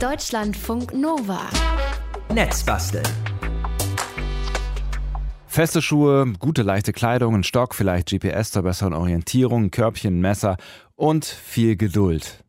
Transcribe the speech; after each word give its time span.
Deutschlandfunk 0.00 0.92
Nova. 0.92 1.40
Netzbasteln. 2.30 3.06
Feste 5.46 5.80
Schuhe, 5.80 6.34
gute 6.38 6.62
leichte 6.62 6.92
Kleidung, 6.92 7.34
ein 7.34 7.44
Stock, 7.44 7.74
vielleicht 7.74 8.10
GPS 8.10 8.50
zur 8.50 8.64
besseren 8.64 8.92
Orientierung, 8.92 9.64
ein 9.64 9.70
Körbchen, 9.70 10.20
Messer 10.20 10.58
und 10.96 11.24
viel 11.24 11.76
Geduld. 11.76 12.44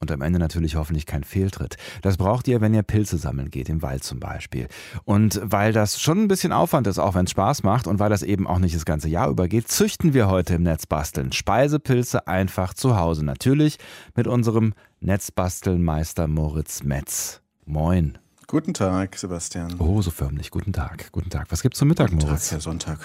Und 0.00 0.12
am 0.12 0.22
Ende 0.22 0.38
natürlich 0.38 0.76
hoffentlich 0.76 1.06
kein 1.06 1.24
Fehltritt. 1.24 1.76
Das 2.02 2.16
braucht 2.16 2.46
ihr, 2.46 2.60
wenn 2.60 2.72
ihr 2.72 2.84
Pilze 2.84 3.18
sammeln 3.18 3.50
geht, 3.50 3.68
im 3.68 3.82
Wald 3.82 4.04
zum 4.04 4.20
Beispiel. 4.20 4.68
Und 5.02 5.40
weil 5.42 5.72
das 5.72 6.00
schon 6.00 6.22
ein 6.22 6.28
bisschen 6.28 6.52
Aufwand 6.52 6.86
ist, 6.86 7.00
auch 7.00 7.16
wenn 7.16 7.24
es 7.24 7.32
Spaß 7.32 7.64
macht 7.64 7.88
und 7.88 7.98
weil 7.98 8.10
das 8.10 8.22
eben 8.22 8.46
auch 8.46 8.60
nicht 8.60 8.76
das 8.76 8.84
ganze 8.84 9.08
Jahr 9.08 9.28
über 9.28 9.48
geht, 9.48 9.66
züchten 9.66 10.14
wir 10.14 10.28
heute 10.28 10.54
im 10.54 10.62
Netz 10.62 10.86
basteln 10.86 11.32
Speisepilze 11.32 12.28
einfach 12.28 12.74
zu 12.74 12.96
Hause. 12.96 13.24
Natürlich 13.24 13.78
mit 14.14 14.28
unserem 14.28 14.74
Netzbastelmeister 15.00 16.26
Moritz 16.26 16.82
Metz. 16.82 17.40
Moin. 17.64 18.18
Guten 18.46 18.74
Tag, 18.74 19.16
Sebastian. 19.16 19.76
Oh, 19.78 20.02
so 20.02 20.10
förmlich. 20.10 20.50
Guten 20.50 20.72
Tag. 20.72 21.12
Guten 21.12 21.30
Tag. 21.30 21.46
Was 21.50 21.62
gibt's 21.62 21.78
zum 21.78 21.88
Mittag, 21.88 22.10
Guten 22.10 22.26
Moritz? 22.26 22.44
Tag, 22.44 22.52
Herr 22.52 22.60
Sonntag. 22.60 22.98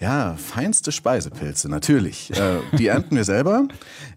Ja, 0.00 0.36
feinste 0.36 0.92
Speisepilze, 0.92 1.68
natürlich. 1.68 2.30
Äh, 2.36 2.60
die 2.78 2.88
ernten 2.88 3.16
wir 3.16 3.24
selber. 3.24 3.68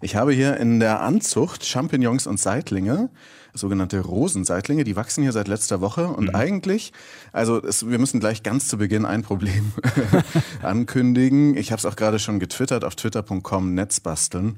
Ich 0.02 0.16
habe 0.16 0.32
hier 0.34 0.58
in 0.58 0.80
der 0.80 1.02
Anzucht 1.02 1.66
Champignons 1.66 2.26
und 2.26 2.40
Seitlinge, 2.40 3.10
sogenannte 3.54 4.00
Rosenseitlinge, 4.00 4.84
die 4.84 4.96
wachsen 4.96 5.24
hier 5.24 5.32
seit 5.32 5.48
letzter 5.48 5.82
Woche. 5.82 6.08
Und 6.08 6.34
eigentlich, 6.34 6.94
also 7.32 7.62
es, 7.62 7.88
wir 7.88 8.00
müssen 8.00 8.20
gleich 8.20 8.44
ganz 8.44 8.68
zu 8.68 8.78
Beginn 8.78 9.06
ein 9.06 9.24
Problem 9.24 9.74
ankündigen. 10.62 11.56
Ich 11.58 11.72
habe 11.72 11.80
es 11.80 11.86
auch 11.86 11.96
gerade 11.96 12.20
schon 12.20 12.40
getwittert 12.40 12.84
auf 12.84 12.96
twitter.com 12.96 13.74
Netzbasteln. 13.74 14.58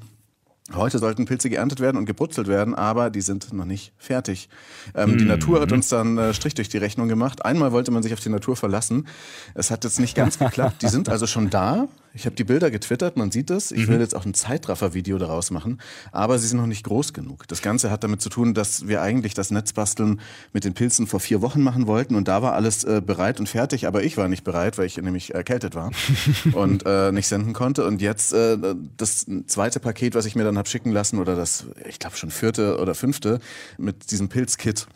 Heute 0.74 0.98
sollten 0.98 1.24
Pilze 1.24 1.50
geerntet 1.50 1.80
werden 1.80 1.96
und 1.96 2.06
gebrutzelt 2.06 2.46
werden, 2.46 2.74
aber 2.74 3.10
die 3.10 3.20
sind 3.20 3.52
noch 3.52 3.64
nicht 3.64 3.92
fertig. 3.98 4.48
Ähm, 4.94 5.18
Die 5.18 5.24
Natur 5.24 5.60
hat 5.60 5.72
uns 5.72 5.88
dann 5.88 6.16
äh, 6.16 6.32
Strich 6.34 6.54
durch 6.54 6.68
die 6.68 6.78
Rechnung 6.78 7.08
gemacht. 7.08 7.44
Einmal 7.44 7.72
wollte 7.72 7.90
man 7.90 8.02
sich 8.02 8.12
auf 8.12 8.20
die 8.20 8.28
Natur 8.28 8.56
verlassen. 8.56 9.06
Es 9.54 9.70
hat 9.70 9.84
jetzt 9.84 9.98
nicht 9.98 10.14
ganz 10.14 10.38
geklappt. 10.38 10.82
Die 10.82 10.88
sind 10.88 11.08
also 11.08 11.26
schon 11.26 11.50
da. 11.50 11.88
Ich 12.12 12.26
habe 12.26 12.34
die 12.34 12.44
Bilder 12.44 12.70
getwittert, 12.70 13.16
man 13.16 13.30
sieht 13.30 13.50
es. 13.50 13.70
Ich 13.70 13.86
will 13.86 14.00
jetzt 14.00 14.16
auch 14.16 14.24
ein 14.24 14.34
Zeitraffer-Video 14.34 15.18
daraus 15.18 15.50
machen, 15.52 15.80
aber 16.10 16.38
sie 16.38 16.48
sind 16.48 16.58
noch 16.58 16.66
nicht 16.66 16.84
groß 16.84 17.12
genug. 17.12 17.46
Das 17.46 17.62
Ganze 17.62 17.90
hat 17.90 18.02
damit 18.02 18.20
zu 18.20 18.28
tun, 18.28 18.52
dass 18.52 18.88
wir 18.88 19.00
eigentlich 19.00 19.34
das 19.34 19.52
Netzbasteln 19.52 20.20
mit 20.52 20.64
den 20.64 20.74
Pilzen 20.74 21.06
vor 21.06 21.20
vier 21.20 21.40
Wochen 21.40 21.62
machen 21.62 21.86
wollten 21.86 22.16
und 22.16 22.26
da 22.26 22.42
war 22.42 22.54
alles 22.54 22.82
äh, 22.82 23.00
bereit 23.04 23.38
und 23.38 23.48
fertig, 23.48 23.86
aber 23.86 24.02
ich 24.02 24.16
war 24.16 24.28
nicht 24.28 24.42
bereit, 24.42 24.76
weil 24.76 24.86
ich 24.86 24.96
nämlich 24.96 25.34
erkältet 25.34 25.76
war 25.76 25.92
und 26.52 26.84
äh, 26.84 27.12
nicht 27.12 27.28
senden 27.28 27.52
konnte. 27.52 27.86
Und 27.86 28.02
jetzt 28.02 28.32
äh, 28.32 28.58
das 28.96 29.26
zweite 29.46 29.78
Paket, 29.78 30.16
was 30.16 30.26
ich 30.26 30.34
mir 30.34 30.44
dann 30.44 30.58
habe 30.58 30.68
schicken 30.68 30.90
lassen 30.90 31.18
oder 31.18 31.36
das, 31.36 31.66
ich 31.88 32.00
glaube 32.00 32.16
schon 32.16 32.30
vierte 32.30 32.78
oder 32.78 32.94
fünfte 32.94 33.38
mit 33.78 34.10
diesem 34.10 34.28
Pilzkit. 34.28 34.88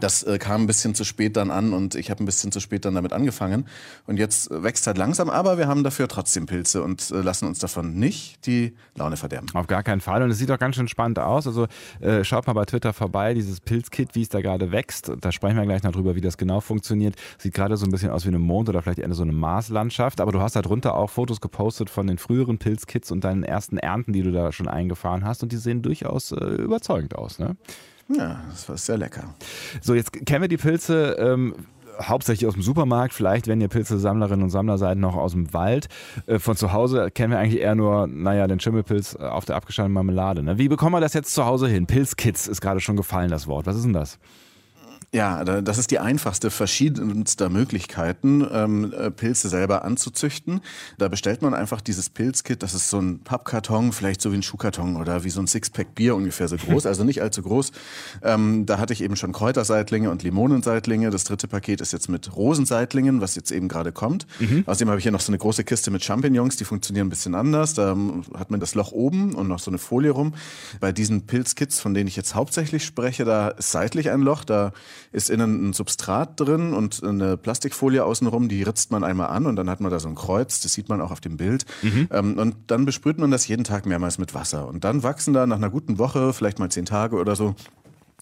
Das 0.00 0.22
äh, 0.24 0.38
kam 0.38 0.62
ein 0.62 0.66
bisschen 0.66 0.94
zu 0.94 1.04
spät 1.04 1.36
dann 1.36 1.50
an 1.50 1.72
und 1.72 1.94
ich 1.94 2.10
habe 2.10 2.22
ein 2.22 2.26
bisschen 2.26 2.52
zu 2.52 2.60
spät 2.60 2.84
dann 2.84 2.94
damit 2.94 3.14
angefangen. 3.14 3.66
Und 4.06 4.18
jetzt 4.18 4.50
äh, 4.50 4.62
wächst 4.62 4.86
halt 4.86 4.98
langsam, 4.98 5.30
aber 5.30 5.56
wir 5.56 5.66
haben 5.66 5.82
dafür 5.82 6.06
trotzdem 6.06 6.44
Pilze 6.44 6.82
und 6.82 7.10
äh, 7.10 7.22
lassen 7.22 7.46
uns 7.46 7.58
davon 7.58 7.94
nicht 7.94 8.46
die 8.46 8.76
Laune 8.94 9.16
verderben. 9.16 9.48
Auf 9.54 9.66
gar 9.66 9.82
keinen 9.82 10.02
Fall. 10.02 10.22
Und 10.22 10.30
es 10.30 10.38
sieht 10.38 10.50
auch 10.50 10.58
ganz 10.58 10.76
schön 10.76 10.86
spannend 10.86 11.18
aus. 11.18 11.46
Also 11.46 11.66
äh, 12.00 12.24
schaut 12.24 12.46
mal 12.46 12.52
bei 12.52 12.66
Twitter 12.66 12.92
vorbei, 12.92 13.32
dieses 13.32 13.60
Pilzkit, 13.60 14.14
wie 14.14 14.22
es 14.22 14.28
da 14.28 14.42
gerade 14.42 14.70
wächst. 14.70 15.10
Da 15.20 15.32
sprechen 15.32 15.56
wir 15.56 15.64
gleich 15.64 15.82
noch 15.82 15.92
drüber, 15.92 16.14
wie 16.14 16.20
das 16.20 16.36
genau 16.36 16.60
funktioniert. 16.60 17.16
Sieht 17.38 17.54
gerade 17.54 17.78
so 17.78 17.86
ein 17.86 17.90
bisschen 17.90 18.10
aus 18.10 18.24
wie 18.24 18.28
eine 18.28 18.38
Mond- 18.38 18.68
oder 18.68 18.82
vielleicht 18.82 18.98
eher 18.98 19.12
so 19.14 19.22
eine 19.22 19.32
Marslandschaft. 19.32 20.20
Aber 20.20 20.32
du 20.32 20.40
hast 20.40 20.56
da 20.56 20.60
drunter 20.60 20.94
auch 20.94 21.08
Fotos 21.08 21.40
gepostet 21.40 21.88
von 21.88 22.06
den 22.06 22.18
früheren 22.18 22.58
Pilzkits 22.58 23.10
und 23.10 23.24
deinen 23.24 23.44
ersten 23.44 23.78
Ernten, 23.78 24.12
die 24.12 24.22
du 24.22 24.30
da 24.30 24.52
schon 24.52 24.68
eingefahren 24.68 25.24
hast. 25.24 25.42
Und 25.42 25.52
die 25.52 25.56
sehen 25.56 25.80
durchaus 25.80 26.32
äh, 26.32 26.36
überzeugend 26.36 27.14
aus. 27.14 27.38
Ne? 27.38 27.56
Ja, 28.08 28.40
das 28.50 28.68
war 28.68 28.76
sehr 28.76 28.98
lecker. 28.98 29.34
So, 29.82 29.94
jetzt 29.94 30.12
kennen 30.26 30.42
wir 30.42 30.48
die 30.48 30.56
Pilze. 30.56 31.16
Ähm, 31.18 31.54
Hauptsächlich 32.00 32.46
aus 32.46 32.54
dem 32.54 32.62
Supermarkt, 32.62 33.12
vielleicht, 33.12 33.48
wenn 33.48 33.60
ihr 33.60 33.66
Pilze-Sammlerinnen 33.66 34.44
und 34.44 34.50
Sammler 34.50 34.78
seid, 34.78 34.98
noch 34.98 35.16
aus 35.16 35.32
dem 35.32 35.52
Wald. 35.52 35.88
Äh, 36.26 36.38
von 36.38 36.56
zu 36.56 36.72
Hause 36.72 37.10
kennen 37.10 37.32
wir 37.32 37.40
eigentlich 37.40 37.60
eher 37.60 37.74
nur, 37.74 38.06
naja, 38.06 38.46
den 38.46 38.60
Schimmelpilz 38.60 39.16
äh, 39.18 39.24
auf 39.24 39.46
der 39.46 39.56
abgeschnittenen 39.56 39.94
Marmelade. 39.94 40.44
Ne? 40.44 40.58
Wie 40.58 40.68
bekommen 40.68 40.94
wir 40.94 41.00
das 41.00 41.12
jetzt 41.14 41.34
zu 41.34 41.44
Hause 41.44 41.66
hin? 41.66 41.86
Pilzkits 41.86 42.46
ist 42.46 42.60
gerade 42.60 42.78
schon 42.78 42.96
gefallen, 42.96 43.30
das 43.30 43.48
Wort. 43.48 43.66
Was 43.66 43.74
ist 43.74 43.84
denn 43.84 43.94
das? 43.94 44.20
Ja, 45.14 45.42
da- 45.42 45.62
das 45.62 45.78
ist 45.78 45.90
die 45.90 46.00
einfachste 46.00 46.50
verschiedenster 46.50 47.48
Möglichkeiten, 47.48 48.46
ähm, 48.52 48.92
äh, 48.92 49.10
Pilze 49.10 49.48
selber 49.48 49.82
anzuzüchten. 49.82 50.60
Da 50.98 51.08
bestellt 51.08 51.40
man 51.40 51.54
einfach 51.54 51.80
dieses 51.80 52.10
Pilzkit, 52.10 52.62
das 52.62 52.74
ist 52.74 52.90
so 52.90 52.98
ein 53.00 53.20
Pappkarton, 53.20 53.92
vielleicht 53.92 54.20
so 54.20 54.32
wie 54.32 54.36
ein 54.36 54.42
Schuhkarton 54.42 54.96
oder 54.96 55.24
wie 55.24 55.30
so 55.30 55.40
ein 55.40 55.46
Sixpack 55.46 55.94
Bier 55.94 56.14
ungefähr 56.14 56.46
so 56.46 56.56
groß, 56.58 56.84
also 56.84 57.04
nicht 57.04 57.22
allzu 57.22 57.42
groß. 57.42 57.72
Ähm, 58.22 58.66
da 58.66 58.78
hatte 58.78 58.92
ich 58.92 59.00
eben 59.02 59.16
schon 59.16 59.32
Kräuterseitlinge 59.32 60.10
und 60.10 60.22
Limonenseitlinge. 60.24 61.08
Das 61.08 61.24
dritte 61.24 61.48
Paket 61.48 61.80
ist 61.80 61.94
jetzt 61.94 62.10
mit 62.10 62.36
Rosenseitlingen, 62.36 63.22
was 63.22 63.34
jetzt 63.34 63.50
eben 63.50 63.68
gerade 63.68 63.92
kommt. 63.92 64.26
Außerdem 64.66 64.88
habe 64.88 64.98
ich 64.98 65.04
hier 65.04 65.12
noch 65.12 65.20
so 65.22 65.30
eine 65.30 65.38
große 65.38 65.64
Kiste 65.64 65.90
mit 65.90 66.04
Champignons, 66.04 66.56
die 66.56 66.64
funktionieren 66.64 67.06
ein 67.06 67.10
bisschen 67.10 67.34
anders. 67.34 67.72
Da 67.72 67.92
ähm, 67.92 68.24
hat 68.36 68.50
man 68.50 68.60
das 68.60 68.74
Loch 68.74 68.92
oben 68.92 69.34
und 69.34 69.48
noch 69.48 69.58
so 69.58 69.70
eine 69.70 69.78
Folie 69.78 70.10
rum. 70.10 70.34
Bei 70.80 70.92
diesen 70.92 71.22
Pilzkits, 71.26 71.80
von 71.80 71.94
denen 71.94 72.08
ich 72.08 72.16
jetzt 72.16 72.34
hauptsächlich 72.34 72.84
spreche, 72.84 73.24
da 73.24 73.48
ist 73.48 73.70
seitlich 73.72 74.10
ein 74.10 74.20
Loch, 74.20 74.44
da 74.44 74.72
ist 75.12 75.30
innen 75.30 75.68
ein 75.68 75.72
Substrat 75.72 76.38
drin 76.40 76.72
und 76.74 77.02
eine 77.02 77.36
Plastikfolie 77.36 78.04
außenrum, 78.04 78.48
die 78.48 78.62
ritzt 78.62 78.90
man 78.90 79.04
einmal 79.04 79.28
an 79.28 79.46
und 79.46 79.56
dann 79.56 79.68
hat 79.70 79.80
man 79.80 79.90
da 79.90 79.98
so 79.98 80.08
ein 80.08 80.14
Kreuz, 80.14 80.60
das 80.60 80.72
sieht 80.72 80.88
man 80.88 81.00
auch 81.00 81.10
auf 81.10 81.20
dem 81.20 81.36
Bild. 81.36 81.64
Ähm, 82.10 82.38
und 82.38 82.56
dann 82.68 82.84
besprüht 82.84 83.18
man 83.18 83.30
das 83.30 83.46
jeden 83.48 83.64
Tag 83.64 83.86
mehrmals 83.86 84.18
mit 84.18 84.34
Wasser. 84.34 84.66
Und 84.68 84.84
dann 84.84 85.02
wachsen 85.02 85.34
da 85.34 85.46
nach 85.46 85.56
einer 85.56 85.70
guten 85.70 85.98
Woche, 85.98 86.32
vielleicht 86.32 86.58
mal 86.58 86.70
zehn 86.70 86.84
Tage 86.84 87.16
oder 87.16 87.36
so, 87.36 87.54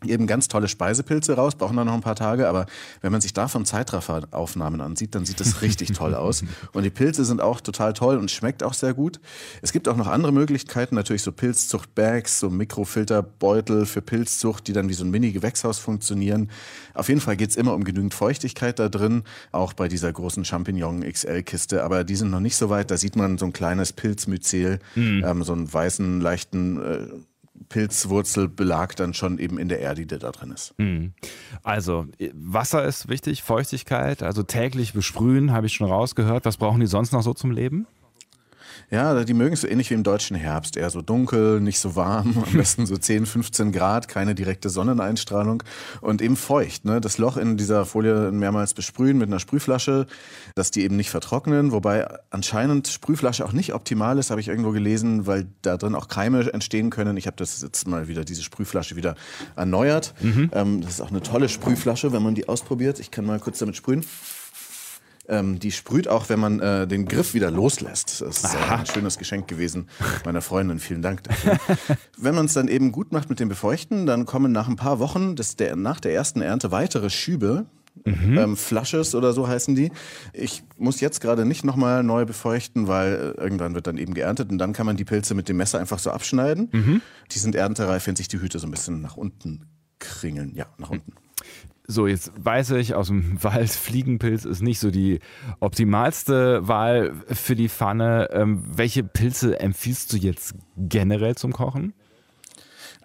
eben 0.05 0.27
ganz 0.27 0.49
tolle 0.49 0.69
Speisepilze 0.69 1.35
raus, 1.35 1.55
brauchen 1.55 1.77
dann 1.77 1.87
noch 1.87 1.95
ein 1.95 2.03
paar 2.03 2.17
Tage, 2.17 2.49
aber 2.49 2.67
wenn 3.01 3.13
man 3.13 3.23
sich 3.23 3.33
davon 3.33 3.65
Zeitrafferaufnahmen 3.65 4.83
ansieht, 4.83 5.15
dann 5.15 5.25
sieht 5.25 5.41
das 5.41 5.63
richtig 5.63 5.93
toll 5.93 6.15
aus. 6.15 6.45
Und 6.75 6.83
die 6.83 6.91
Pilze 6.91 7.25
sind 7.25 7.41
auch 7.41 7.63
total 7.63 7.95
toll 7.95 8.19
und 8.19 8.31
schmeckt 8.31 8.63
auch 8.63 8.75
sehr 8.75 8.93
gut. 8.93 9.21
Es 9.63 9.73
gibt 9.73 9.89
auch 9.89 9.97
noch 9.97 10.07
andere 10.07 10.33
Möglichkeiten, 10.33 10.95
natürlich 10.95 11.23
so 11.23 11.33
Pilzzucht-Bags, 11.33 12.41
so 12.41 12.51
Mikrofilterbeutel 12.51 13.87
für 13.87 14.03
Pilzzucht, 14.03 14.69
die 14.69 14.75
dann 14.75 14.89
wie 14.89 14.95
so 14.95 15.05
ein 15.05 15.11
Mini-Gewächshaus 15.11 15.79
funktionieren. 15.79 16.51
Auf 16.93 17.09
jeden 17.09 17.21
Fall 17.21 17.37
geht's 17.37 17.57
immer 17.57 17.73
um 17.73 17.85
genügend 17.85 18.13
Feuchtigkeit 18.13 18.79
da 18.79 18.89
drin, 18.89 19.23
auch 19.53 19.73
bei 19.73 19.89
dieser 19.89 20.13
großen 20.13 20.45
Champignon-XL-Kiste, 20.45 21.83
aber 21.83 22.05
die 22.05 22.17
sind 22.17 22.31
noch 22.31 22.41
nicht 22.41 22.57
so 22.57 22.69
weit. 22.69 22.91
Da 22.91 22.99
sieht 22.99 23.17
man 23.17 23.39
so 23.39 23.47
ein 23.47 23.53
kleines 23.53 23.95
Pilzmyzel, 23.95 24.81
ähm, 24.97 25.43
so 25.43 25.53
einen 25.53 25.73
weißen, 25.73 26.21
leichten 26.21 26.83
äh, 26.83 27.07
Pilzwurzelbelag 27.69 28.95
dann 28.95 29.15
schon 29.15 29.39
eben 29.39 29.59
in 29.59 29.69
der 29.69 29.81
Erde, 29.81 30.07
die 30.07 30.19
da 30.19 30.31
drin 30.31 30.51
ist. 30.51 30.75
Also, 31.63 32.07
Wasser 32.35 32.85
ist 32.85 33.09
wichtig, 33.09 33.43
Feuchtigkeit, 33.43 34.23
also 34.23 34.43
täglich 34.43 34.93
besprühen, 34.93 35.53
habe 35.53 35.67
ich 35.67 35.75
schon 35.75 35.89
rausgehört. 35.89 36.45
Was 36.45 36.57
brauchen 36.57 36.81
die 36.81 36.87
sonst 36.87 37.13
noch 37.13 37.23
so 37.23 37.35
zum 37.35 37.51
Leben? 37.51 37.87
Ja, 38.91 39.25
die 39.25 39.35
mögen 39.35 39.55
es 39.55 39.63
so 39.63 39.69
ähnlich 39.69 39.91
wie 39.91 39.95
im 39.95 40.03
deutschen 40.03 40.37
Herbst. 40.37 40.77
Eher 40.77 40.91
so 40.91 41.03
dunkel, 41.03 41.61
nicht 41.61 41.79
so 41.79 41.97
warm, 41.97 42.43
am 42.47 42.53
besten 42.57 42.87
so 42.87 42.97
10, 42.97 43.27
15 43.27 43.73
Grad, 43.73 44.09
keine 44.09 44.35
direkte 44.35 44.71
Sonneneinstrahlung 44.71 45.63
und 46.01 46.23
eben 46.23 46.37
feucht. 46.37 46.85
Ne? 46.85 47.01
Das 47.01 47.19
Loch 47.19 47.37
in 47.37 47.57
dieser 47.57 47.85
Folie 47.87 48.31
mehrmals 48.33 48.75
besprühen 48.75 49.19
mit 49.19 49.29
einer 49.29 49.41
Sprühflasche, 49.41 50.07
dass 50.55 50.71
die 50.71 50.83
eben 50.83 50.97
nicht 50.97 51.11
vertrocknen. 51.11 51.73
Wobei 51.73 52.07
anscheinend 52.31 52.89
Sprühflasche 52.89 53.45
auch 53.45 53.53
nicht 53.53 53.75
optimal 53.75 54.19
ist, 54.19 54.31
habe 54.31 54.41
ich 54.41 54.49
irgendwo 54.49 54.71
gelesen, 54.71 55.27
weil 55.27 55.47
da 55.63 55.77
drin 55.77 55.95
auch 55.95 56.09
Keime 56.09 56.53
entstehen 56.53 56.91
können. 56.91 57.17
Ich 57.17 57.27
habe 57.27 57.37
das 57.37 57.63
jetzt 57.63 57.89
mal 57.89 58.09
wieder, 58.09 58.25
diese 58.25 58.43
Sprühflasche 58.43 58.97
wieder 58.97 59.17
erneuert. 59.57 60.15
Ähm, 60.53 60.81
das 60.81 60.93
ist 60.93 61.01
auch 61.01 61.11
eine 61.11 61.23
tolle 61.23 61.49
Sprühflasche, 61.49 62.13
wenn 62.13 62.23
man 62.23 62.35
die 62.35 62.49
ausprobiert. 62.49 63.01
Ich 63.01 63.11
kann 63.11 63.25
mal 63.25 63.39
kurz 63.41 63.59
damit 63.59 63.77
sprühen. 63.77 64.05
Ähm, 65.29 65.59
die 65.59 65.73
sprüht 65.73 66.09
auch, 66.09 66.29
wenn 66.29 66.39
man 66.39 66.61
äh, 66.61 66.87
den 66.87 67.07
Griff 67.07 67.35
wieder 67.35 67.51
loslässt. 67.51 68.21
Das 68.21 68.45
ist 68.45 68.55
äh, 68.55 68.59
ein 68.73 68.87
schönes 68.87 69.19
Geschenk 69.19 69.49
gewesen 69.49 69.89
meiner 70.25 70.41
Freundin. 70.41 70.79
Vielen 70.79 71.03
Dank 71.03 71.25
dafür. 71.25 71.59
wenn 72.17 72.35
man 72.35 72.47
es 72.47 72.55
dann 72.55 72.69
eben 72.69 72.93
gut 72.93 73.13
macht 73.13 73.29
mit 73.29 73.41
dem 73.41 73.49
Befeuchten, 73.49 74.07
dann 74.07 74.27
kommen 74.27 74.53
nach 74.53 74.69
ein 74.69 74.77
paar 74.77 74.99
Wochen 74.99 75.37
des, 75.37 75.57
der, 75.57 75.77
nach 75.77 76.01
der 76.01 76.15
ersten 76.15 76.43
Ernte 76.43 76.71
weitere 76.71 77.11
Schübe. 77.11 77.67
Ähm, 78.05 78.57
Flashes 78.57 79.15
oder 79.15 79.33
so 79.33 79.49
heißen 79.49 79.75
die. 79.75 79.91
Ich 80.35 80.63
muss 80.77 81.01
jetzt 81.01 81.21
gerade 81.21 81.47
nicht 81.47 81.65
nochmal 81.65 82.03
neu 82.03 82.27
befeuchten, 82.27 82.89
weil 82.89 83.35
äh, 83.39 83.41
irgendwann 83.41 83.75
wird 83.75 83.87
dann 83.87 83.97
eben 83.97 84.13
geerntet 84.13 84.51
und 84.51 84.59
dann 84.59 84.75
kann 84.75 84.87
man 84.87 84.97
die 84.97 85.05
Pilze 85.05 85.35
mit 85.35 85.49
dem 85.49 85.57
Messer 85.57 85.81
einfach 85.81 85.99
so 85.99 86.11
abschneiden. 86.11 86.71
Die 87.33 87.39
sind 87.39 87.55
erntereif, 87.55 88.07
wenn 88.07 88.15
sich 88.15 88.29
die 88.29 88.39
Hüte 88.39 88.59
so 88.59 88.67
ein 88.67 88.71
bisschen 88.71 89.01
nach 89.01 89.17
unten 89.17 89.65
kringeln. 89.99 90.55
Ja, 90.55 90.67
nach 90.79 90.91
unten. 90.91 91.15
So, 91.89 92.07
jetzt 92.07 92.33
weiß 92.37 92.73
ich 92.73 92.95
aus 92.95 93.09
dem 93.09 93.43
Wald, 93.43 93.71
Fliegenpilz 93.71 94.45
ist 94.45 94.63
nicht 94.63 94.81
so 94.81 94.91
die 94.91 95.21
optimalste 95.61 96.67
Wahl 96.67 97.13
für 97.29 97.57
die 97.57 97.69
Pfanne. 97.69 98.29
Ähm, 98.33 98.63
welche 98.67 99.05
Pilze 99.05 99.61
empfiehlst 99.61 100.13
du 100.13 100.17
jetzt 100.17 100.55
generell 100.77 101.37
zum 101.37 101.53
Kochen? 101.53 101.95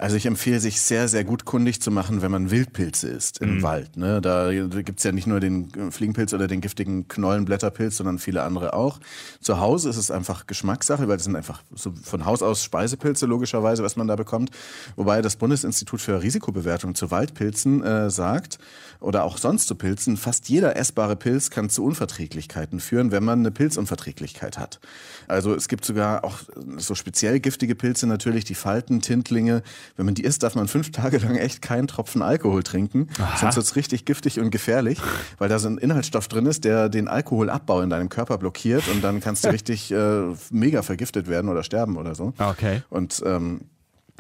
Also 0.01 0.15
ich 0.15 0.25
empfehle, 0.25 0.59
sich 0.59 0.81
sehr, 0.81 1.07
sehr 1.07 1.23
gut 1.23 1.45
kundig 1.45 1.79
zu 1.79 1.91
machen, 1.91 2.23
wenn 2.23 2.31
man 2.31 2.49
Wildpilze 2.49 3.07
isst 3.07 3.37
im 3.37 3.57
mhm. 3.57 3.61
Wald. 3.61 3.97
Ne? 3.97 4.19
Da 4.19 4.51
gibt's 4.51 5.03
ja 5.03 5.11
nicht 5.11 5.27
nur 5.27 5.39
den 5.39 5.91
Fliegenpilz 5.91 6.33
oder 6.33 6.47
den 6.47 6.59
giftigen 6.59 7.07
Knollenblätterpilz, 7.07 7.97
sondern 7.97 8.17
viele 8.17 8.41
andere 8.41 8.73
auch. 8.73 8.99
Zu 9.41 9.59
Hause 9.59 9.91
ist 9.91 9.97
es 9.97 10.09
einfach 10.09 10.47
Geschmackssache, 10.47 11.07
weil 11.07 11.17
das 11.17 11.25
sind 11.25 11.35
einfach 11.35 11.61
so 11.75 11.93
von 12.01 12.25
Haus 12.25 12.41
aus 12.41 12.63
Speisepilze 12.63 13.27
logischerweise, 13.27 13.83
was 13.83 13.95
man 13.95 14.07
da 14.07 14.15
bekommt. 14.15 14.49
Wobei 14.95 15.21
das 15.21 15.35
Bundesinstitut 15.35 16.01
für 16.01 16.23
Risikobewertung 16.23 16.95
zu 16.95 17.11
Waldpilzen 17.11 17.83
äh, 17.83 18.09
sagt, 18.09 18.57
oder 19.01 19.23
auch 19.23 19.37
sonst 19.37 19.67
zu 19.67 19.75
Pilzen, 19.75 20.15
fast 20.15 20.47
jeder 20.49 20.77
essbare 20.77 21.15
Pilz 21.15 21.49
kann 21.49 21.69
zu 21.69 21.83
Unverträglichkeiten 21.83 22.79
führen, 22.79 23.11
wenn 23.11 23.23
man 23.23 23.39
eine 23.39 23.51
Pilzunverträglichkeit 23.51 24.57
hat. 24.57 24.79
Also 25.27 25.53
es 25.55 25.67
gibt 25.67 25.85
sogar 25.85 26.23
auch 26.23 26.39
so 26.77 26.95
speziell 26.95 27.39
giftige 27.39 27.75
Pilze 27.75 28.07
natürlich, 28.07 28.45
die 28.45 28.55
Falten, 28.55 29.01
Tintlinge, 29.01 29.63
wenn 29.95 30.05
man 30.05 30.15
die 30.15 30.23
isst, 30.23 30.43
darf 30.43 30.55
man 30.55 30.67
fünf 30.67 30.91
Tage 30.91 31.17
lang 31.17 31.35
echt 31.35 31.61
keinen 31.61 31.87
Tropfen 31.87 32.21
Alkohol 32.21 32.63
trinken. 32.63 33.07
Aha. 33.19 33.37
Sonst 33.37 33.55
wird's 33.55 33.75
richtig 33.75 34.05
giftig 34.05 34.39
und 34.39 34.51
gefährlich, 34.51 34.99
weil 35.37 35.49
da 35.49 35.59
so 35.59 35.69
ein 35.69 35.77
Inhaltsstoff 35.77 36.27
drin 36.27 36.45
ist, 36.45 36.63
der 36.63 36.89
den 36.89 37.07
Alkoholabbau 37.07 37.81
in 37.81 37.89
deinem 37.89 38.09
Körper 38.09 38.37
blockiert 38.37 38.87
und 38.87 39.03
dann 39.03 39.19
kannst 39.19 39.45
du 39.45 39.49
richtig 39.51 39.91
äh, 39.91 40.23
mega 40.51 40.81
vergiftet 40.81 41.27
werden 41.27 41.49
oder 41.49 41.63
sterben 41.63 41.97
oder 41.97 42.15
so. 42.15 42.33
Okay. 42.37 42.83
Und 42.89 43.21
ähm, 43.25 43.61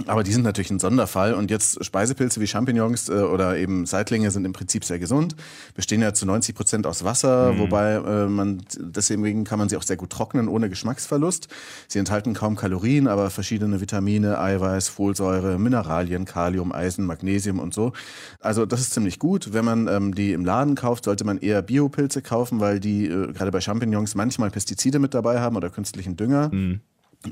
aber 0.07 0.23
die 0.23 0.31
sind 0.31 0.43
natürlich 0.43 0.71
ein 0.71 0.79
Sonderfall 0.79 1.33
und 1.33 1.51
jetzt 1.51 1.83
Speisepilze 1.83 2.41
wie 2.41 2.47
Champignons 2.47 3.09
äh, 3.09 3.13
oder 3.13 3.57
eben 3.57 3.85
Seitlinge 3.85 4.31
sind 4.31 4.45
im 4.45 4.53
Prinzip 4.53 4.83
sehr 4.83 4.99
gesund, 4.99 5.35
bestehen 5.75 6.01
ja 6.01 6.13
zu 6.13 6.25
90 6.25 6.55
Prozent 6.55 6.87
aus 6.87 7.03
Wasser, 7.03 7.53
mhm. 7.53 7.59
wobei 7.59 7.93
äh, 7.93 8.27
man 8.27 8.63
deswegen 8.77 9.43
kann 9.43 9.59
man 9.59 9.69
sie 9.69 9.77
auch 9.77 9.83
sehr 9.83 9.97
gut 9.97 10.09
trocknen 10.09 10.47
ohne 10.47 10.69
Geschmacksverlust. 10.69 11.47
Sie 11.87 11.99
enthalten 11.99 12.33
kaum 12.33 12.55
Kalorien, 12.55 13.07
aber 13.07 13.29
verschiedene 13.29 13.81
Vitamine, 13.81 14.39
Eiweiß, 14.39 14.89
Folsäure, 14.89 15.59
Mineralien, 15.59 16.25
Kalium, 16.25 16.71
Eisen, 16.71 17.05
Magnesium 17.05 17.59
und 17.59 17.73
so. 17.73 17.93
Also 18.39 18.65
das 18.65 18.81
ist 18.81 18.93
ziemlich 18.93 19.19
gut. 19.19 19.53
Wenn 19.53 19.65
man 19.65 19.87
ähm, 19.87 20.15
die 20.15 20.33
im 20.33 20.45
Laden 20.45 20.75
kauft, 20.75 21.05
sollte 21.05 21.25
man 21.25 21.37
eher 21.37 21.61
Biopilze 21.61 22.21
kaufen, 22.21 22.59
weil 22.59 22.79
die 22.79 23.05
äh, 23.05 23.31
gerade 23.33 23.51
bei 23.51 23.61
Champignons 23.61 24.15
manchmal 24.15 24.51
Pestizide 24.51 24.99
mit 24.99 25.13
dabei 25.13 25.39
haben 25.39 25.55
oder 25.55 25.69
künstlichen 25.69 26.15
Dünger. 26.15 26.49
Mhm. 26.51 26.81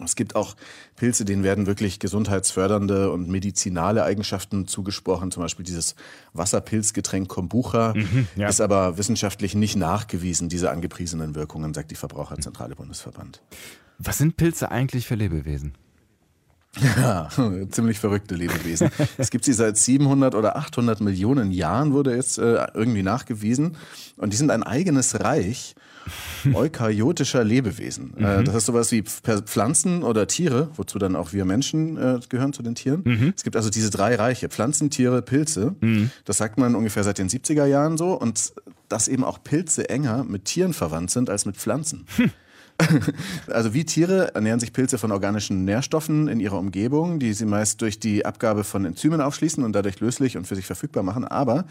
Es 0.03 0.15
gibt 0.15 0.35
auch 0.35 0.55
Pilze, 0.95 1.25
denen 1.25 1.43
werden 1.43 1.65
wirklich 1.65 1.99
gesundheitsfördernde 1.99 3.11
und 3.11 3.27
medizinale 3.27 4.03
Eigenschaften 4.03 4.67
zugesprochen. 4.67 5.31
Zum 5.31 5.41
Beispiel 5.41 5.65
dieses 5.65 5.95
Wasserpilzgetränk 6.33 7.27
Kombucha 7.27 7.93
mhm, 7.95 8.27
ja. 8.35 8.47
ist 8.47 8.61
aber 8.61 8.97
wissenschaftlich 8.97 9.55
nicht 9.55 9.75
nachgewiesen, 9.75 10.49
diese 10.49 10.69
angepriesenen 10.69 11.35
Wirkungen, 11.35 11.73
sagt 11.73 11.91
die 11.91 11.95
Verbraucherzentrale 11.95 12.75
Bundesverband. 12.75 13.41
Was 13.97 14.17
sind 14.17 14.37
Pilze 14.37 14.71
eigentlich 14.71 15.07
für 15.07 15.15
Lebewesen? 15.15 15.73
Ja, 16.77 17.29
ziemlich 17.71 17.99
verrückte 17.99 18.35
Lebewesen. 18.35 18.89
es 19.17 19.31
gibt 19.31 19.45
sie 19.45 19.53
seit 19.53 19.77
700 19.77 20.35
oder 20.35 20.55
800 20.55 21.01
Millionen 21.01 21.51
Jahren, 21.51 21.93
wurde 21.93 22.15
jetzt 22.15 22.37
äh, 22.37 22.67
irgendwie 22.73 23.03
nachgewiesen. 23.03 23.77
Und 24.17 24.33
die 24.33 24.37
sind 24.37 24.51
ein 24.51 24.63
eigenes 24.63 25.19
Reich 25.19 25.75
eukaryotischer 26.53 27.43
Lebewesen. 27.43 28.13
Äh, 28.17 28.39
mhm. 28.39 28.45
das 28.45 28.55
ist 28.55 28.65
sowas 28.65 28.91
wie 28.91 29.03
Pflanzen 29.03 30.03
oder 30.03 30.27
Tiere, 30.27 30.69
wozu 30.75 30.99
dann 30.99 31.15
auch 31.15 31.33
wir 31.33 31.45
Menschen 31.45 31.97
äh, 31.97 32.19
gehören 32.29 32.53
zu 32.53 32.63
den 32.63 32.75
Tieren. 32.75 33.01
Mhm. 33.05 33.33
Es 33.35 33.43
gibt 33.43 33.55
also 33.55 33.69
diese 33.69 33.89
drei 33.89 34.15
Reiche, 34.15 34.49
Pflanzen, 34.49 34.89
Tiere, 34.89 35.21
Pilze. 35.21 35.75
Mhm. 35.81 36.11
Das 36.25 36.37
sagt 36.37 36.57
man 36.57 36.75
ungefähr 36.75 37.03
seit 37.03 37.17
den 37.17 37.29
70er 37.29 37.65
Jahren 37.65 37.97
so. 37.97 38.13
Und 38.13 38.53
dass 38.89 39.07
eben 39.07 39.23
auch 39.23 39.43
Pilze 39.43 39.89
enger 39.89 40.23
mit 40.23 40.45
Tieren 40.45 40.73
verwandt 40.73 41.11
sind 41.11 41.29
als 41.29 41.45
mit 41.45 41.55
Pflanzen. 41.55 42.05
Hm. 42.17 42.31
Also 43.47 43.73
wie 43.73 43.85
Tiere 43.85 44.33
ernähren 44.35 44.59
sich 44.59 44.73
Pilze 44.73 44.97
von 44.97 45.11
organischen 45.11 45.65
Nährstoffen 45.65 46.27
in 46.27 46.39
ihrer 46.39 46.57
Umgebung, 46.57 47.19
die 47.19 47.33
sie 47.33 47.45
meist 47.45 47.81
durch 47.81 47.99
die 47.99 48.25
Abgabe 48.25 48.63
von 48.63 48.85
Enzymen 48.85 49.21
aufschließen 49.21 49.63
und 49.63 49.73
dadurch 49.73 49.99
löslich 49.99 50.37
und 50.37 50.47
für 50.47 50.55
sich 50.55 50.65
verfügbar 50.65 51.03
machen. 51.03 51.25
Aber 51.25 51.65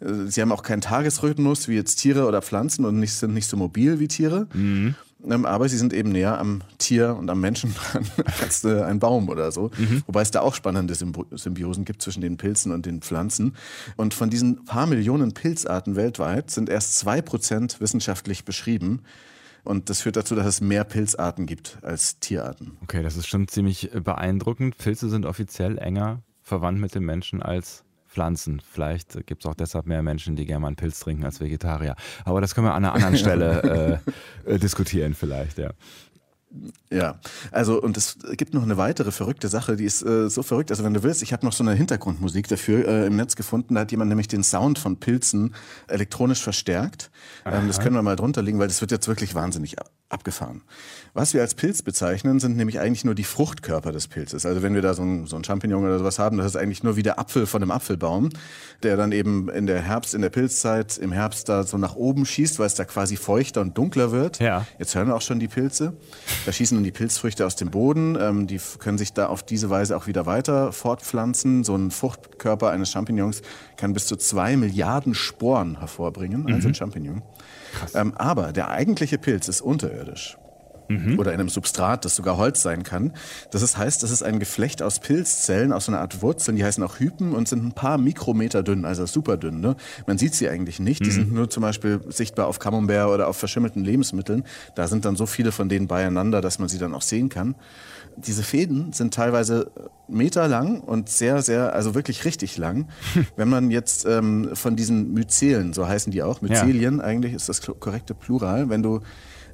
äh, 0.00 0.26
sie 0.26 0.40
haben 0.40 0.52
auch 0.52 0.62
keinen 0.62 0.80
Tagesrhythmus 0.80 1.68
wie 1.68 1.74
jetzt 1.74 1.96
Tiere 1.96 2.26
oder 2.26 2.42
Pflanzen 2.42 2.84
und 2.84 2.98
nicht, 2.98 3.14
sind 3.14 3.34
nicht 3.34 3.48
so 3.48 3.56
mobil 3.56 4.00
wie 4.00 4.08
Tiere. 4.08 4.48
Mhm. 4.54 4.94
Ähm, 5.28 5.46
aber 5.46 5.68
sie 5.68 5.76
sind 5.76 5.92
eben 5.92 6.12
näher 6.12 6.38
am 6.38 6.62
Tier 6.78 7.16
und 7.16 7.28
am 7.28 7.40
Menschen 7.40 7.74
dran 7.74 8.06
als 8.40 8.64
äh, 8.64 8.82
ein 8.82 9.00
Baum 9.00 9.28
oder 9.28 9.50
so. 9.50 9.70
Mhm. 9.76 10.02
Wobei 10.06 10.22
es 10.22 10.30
da 10.30 10.40
auch 10.40 10.54
spannende 10.54 10.94
Symbiosen 10.94 11.84
gibt 11.84 12.02
zwischen 12.02 12.20
den 12.20 12.36
Pilzen 12.36 12.72
und 12.72 12.86
den 12.86 13.02
Pflanzen. 13.02 13.54
Und 13.96 14.14
von 14.14 14.30
diesen 14.30 14.64
paar 14.64 14.86
Millionen 14.86 15.34
Pilzarten 15.34 15.96
weltweit 15.96 16.50
sind 16.50 16.68
erst 16.68 16.96
zwei 16.96 17.20
Prozent 17.20 17.80
wissenschaftlich 17.80 18.44
beschrieben. 18.44 19.00
Und 19.64 19.90
das 19.90 20.00
führt 20.00 20.16
dazu, 20.16 20.34
dass 20.34 20.46
es 20.46 20.60
mehr 20.60 20.84
Pilzarten 20.84 21.46
gibt 21.46 21.78
als 21.82 22.18
Tierarten. 22.20 22.76
Okay, 22.82 23.02
das 23.02 23.16
ist 23.16 23.26
schon 23.26 23.48
ziemlich 23.48 23.94
äh, 23.94 24.00
beeindruckend. 24.00 24.78
Pilze 24.78 25.08
sind 25.08 25.26
offiziell 25.26 25.78
enger 25.78 26.22
verwandt 26.42 26.80
mit 26.80 26.94
den 26.94 27.04
Menschen 27.04 27.42
als 27.42 27.84
Pflanzen. 28.08 28.60
Vielleicht 28.68 29.26
gibt 29.26 29.44
es 29.44 29.46
auch 29.46 29.54
deshalb 29.54 29.86
mehr 29.86 30.02
Menschen, 30.02 30.34
die 30.34 30.46
gerne 30.46 30.60
mal 30.60 30.68
einen 30.68 30.76
Pilz 30.76 31.00
trinken 31.00 31.24
als 31.24 31.40
Vegetarier. 31.40 31.94
Aber 32.24 32.40
das 32.40 32.54
können 32.54 32.66
wir 32.66 32.74
an 32.74 32.84
einer 32.84 32.94
anderen 32.94 33.16
Stelle 33.18 34.00
äh, 34.46 34.54
äh, 34.54 34.58
diskutieren 34.58 35.14
vielleicht, 35.14 35.58
ja. 35.58 35.70
Ja, 36.90 37.20
also 37.50 37.80
und 37.80 37.96
es 37.96 38.16
gibt 38.36 38.54
noch 38.54 38.62
eine 38.62 38.78
weitere 38.78 39.12
verrückte 39.12 39.48
Sache, 39.48 39.76
die 39.76 39.84
ist 39.84 40.02
äh, 40.02 40.30
so 40.30 40.42
verrückt. 40.42 40.70
Also 40.70 40.82
wenn 40.82 40.94
du 40.94 41.02
willst, 41.02 41.22
ich 41.22 41.32
habe 41.32 41.44
noch 41.44 41.52
so 41.52 41.62
eine 41.62 41.74
Hintergrundmusik 41.74 42.48
dafür 42.48 42.86
äh, 42.88 43.06
im 43.06 43.16
Netz 43.16 43.36
gefunden. 43.36 43.74
Da 43.74 43.82
hat 43.82 43.90
jemand 43.90 44.08
nämlich 44.08 44.28
den 44.28 44.42
Sound 44.42 44.78
von 44.78 44.98
Pilzen 44.98 45.54
elektronisch 45.88 46.42
verstärkt. 46.42 47.10
Ähm, 47.44 47.66
das 47.66 47.80
können 47.80 47.94
wir 47.94 48.02
mal 48.02 48.16
drunter 48.16 48.42
legen, 48.42 48.58
weil 48.58 48.68
das 48.68 48.80
wird 48.80 48.90
jetzt 48.90 49.08
wirklich 49.08 49.34
wahnsinnig 49.34 49.76
abgefahren. 50.10 50.62
Was 51.12 51.34
wir 51.34 51.42
als 51.42 51.54
Pilz 51.54 51.82
bezeichnen, 51.82 52.40
sind 52.40 52.56
nämlich 52.56 52.80
eigentlich 52.80 53.04
nur 53.04 53.14
die 53.14 53.24
Fruchtkörper 53.24 53.92
des 53.92 54.08
Pilzes. 54.08 54.46
Also 54.46 54.62
wenn 54.62 54.74
wir 54.74 54.80
da 54.80 54.94
so 54.94 55.02
ein, 55.02 55.26
so 55.26 55.36
ein 55.36 55.44
Champignon 55.44 55.84
oder 55.84 55.98
sowas 55.98 56.18
haben, 56.18 56.38
das 56.38 56.46
ist 56.46 56.56
eigentlich 56.56 56.82
nur 56.82 56.96
wie 56.96 57.02
der 57.02 57.18
Apfel 57.18 57.46
von 57.46 57.62
einem 57.62 57.70
Apfelbaum, 57.70 58.30
der 58.82 58.96
dann 58.96 59.12
eben 59.12 59.50
in 59.50 59.66
der 59.66 59.82
Herbst, 59.82 60.14
in 60.14 60.22
der 60.22 60.30
Pilzzeit, 60.30 60.96
im 60.96 61.12
Herbst 61.12 61.50
da 61.50 61.62
so 61.64 61.76
nach 61.76 61.94
oben 61.94 62.24
schießt, 62.24 62.58
weil 62.58 62.66
es 62.66 62.74
da 62.74 62.86
quasi 62.86 63.16
feuchter 63.16 63.60
und 63.60 63.76
dunkler 63.76 64.10
wird. 64.10 64.38
Ja. 64.38 64.66
Jetzt 64.78 64.94
hören 64.94 65.08
wir 65.08 65.14
auch 65.14 65.22
schon 65.22 65.40
die 65.40 65.48
Pilze. 65.48 65.92
Da 66.46 66.52
schießen 66.52 66.76
dann 66.76 66.84
die 66.84 66.92
Pilzfrüchte 66.92 67.44
aus 67.44 67.56
dem 67.56 67.70
Boden. 67.70 68.16
Ähm, 68.18 68.46
die 68.46 68.60
können 68.78 68.96
sich 68.96 69.12
da 69.12 69.26
auf 69.26 69.42
diese 69.42 69.68
Weise 69.68 69.94
auch 69.94 70.06
wieder 70.06 70.24
weiter 70.24 70.72
fortpflanzen. 70.72 71.64
So 71.64 71.76
ein 71.76 71.90
Fruchtkörper 71.90 72.70
eines 72.70 72.90
Champignons 72.90 73.42
kann 73.76 73.92
bis 73.92 74.06
zu 74.06 74.16
zwei 74.16 74.56
Milliarden 74.56 75.14
Sporen 75.14 75.78
hervorbringen, 75.80 76.46
also 76.46 76.48
mhm. 76.48 76.54
also 76.54 76.68
ein 76.68 76.74
Champignon. 76.74 77.22
Ähm, 77.94 78.14
aber 78.16 78.52
der 78.52 78.68
eigentliche 78.68 79.18
Pilz 79.18 79.48
ist 79.48 79.60
unterirdisch. 79.60 80.36
Mhm. 80.88 81.18
Oder 81.18 81.32
in 81.32 81.40
einem 81.40 81.48
Substrat, 81.48 82.04
das 82.04 82.16
sogar 82.16 82.36
Holz 82.38 82.62
sein 82.62 82.82
kann. 82.82 83.12
Das 83.50 83.76
heißt, 83.76 84.02
das 84.02 84.10
ist 84.10 84.22
ein 84.22 84.38
Geflecht 84.38 84.82
aus 84.82 85.00
Pilzzellen, 85.00 85.72
aus 85.72 85.84
so 85.84 85.92
einer 85.92 86.00
Art 86.00 86.22
Wurzeln, 86.22 86.56
die 86.56 86.64
heißen 86.64 86.82
auch 86.82 86.98
Hypen 86.98 87.34
und 87.34 87.46
sind 87.46 87.64
ein 87.64 87.72
paar 87.72 87.98
Mikrometer 87.98 88.62
dünn, 88.62 88.84
also 88.84 89.04
super 89.06 89.36
dünn. 89.36 89.60
Ne? 89.60 89.76
Man 90.06 90.18
sieht 90.18 90.34
sie 90.34 90.48
eigentlich 90.48 90.80
nicht. 90.80 91.00
Mhm. 91.00 91.04
Die 91.04 91.10
sind 91.10 91.32
nur 91.32 91.50
zum 91.50 91.62
Beispiel 91.62 92.00
sichtbar 92.08 92.46
auf 92.46 92.58
Camembert 92.58 93.08
oder 93.08 93.28
auf 93.28 93.36
verschimmelten 93.36 93.84
Lebensmitteln. 93.84 94.44
Da 94.74 94.88
sind 94.88 95.04
dann 95.04 95.16
so 95.16 95.26
viele 95.26 95.52
von 95.52 95.68
denen 95.68 95.86
beieinander, 95.86 96.40
dass 96.40 96.58
man 96.58 96.68
sie 96.68 96.78
dann 96.78 96.94
auch 96.94 97.02
sehen 97.02 97.28
kann. 97.28 97.54
Diese 98.16 98.42
Fäden 98.42 98.92
sind 98.92 99.14
teilweise 99.14 99.70
meterlang 100.08 100.80
und 100.80 101.08
sehr, 101.08 101.42
sehr, 101.42 101.74
also 101.74 101.94
wirklich 101.94 102.24
richtig 102.24 102.56
lang. 102.56 102.88
Wenn 103.36 103.48
man 103.48 103.70
jetzt 103.70 104.06
ähm, 104.06 104.50
von 104.54 104.74
diesen 104.74 105.12
Myzelen, 105.12 105.72
so 105.72 105.86
heißen 105.86 106.10
die 106.10 106.22
auch, 106.22 106.40
Myzelien, 106.40 106.98
ja. 106.98 107.04
eigentlich 107.04 107.34
ist 107.34 107.48
das 107.48 107.62
korrekte 107.62 108.14
Plural, 108.14 108.68
wenn 108.68 108.82
du 108.82 109.00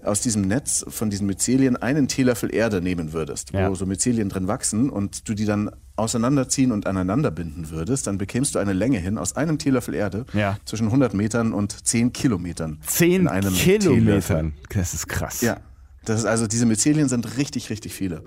aus 0.04 0.20
diesem 0.20 0.42
Netz 0.42 0.84
von 0.88 1.10
diesen 1.10 1.26
Myzelien 1.26 1.76
einen 1.76 2.08
Teelöffel 2.08 2.54
Erde 2.54 2.80
nehmen 2.80 3.12
würdest, 3.12 3.52
ja. 3.52 3.70
wo 3.70 3.74
so 3.74 3.86
Myzelien 3.86 4.28
drin 4.28 4.48
wachsen 4.48 4.90
und 4.90 5.28
du 5.28 5.34
die 5.34 5.44
dann 5.44 5.70
auseinanderziehen 5.96 6.72
und 6.72 6.86
aneinander 6.86 7.30
binden 7.30 7.70
würdest, 7.70 8.06
dann 8.06 8.18
bekämst 8.18 8.54
du 8.54 8.58
eine 8.58 8.72
Länge 8.72 8.98
hin 8.98 9.16
aus 9.16 9.36
einem 9.36 9.58
Teelöffel 9.58 9.94
Erde 9.94 10.26
ja. 10.32 10.58
zwischen 10.64 10.86
100 10.86 11.14
Metern 11.14 11.52
und 11.52 11.86
10 11.86 12.12
Kilometern. 12.12 12.80
10 12.86 13.28
Kilometern? 13.54 14.54
Das 14.70 14.94
ist 14.94 15.08
krass. 15.08 15.40
Ja. 15.40 15.58
Das 16.04 16.18
ist 16.20 16.26
also, 16.26 16.46
diese 16.46 16.66
Myzelien 16.66 17.08
sind 17.08 17.38
richtig, 17.38 17.70
richtig 17.70 17.94
viele. 17.94 18.22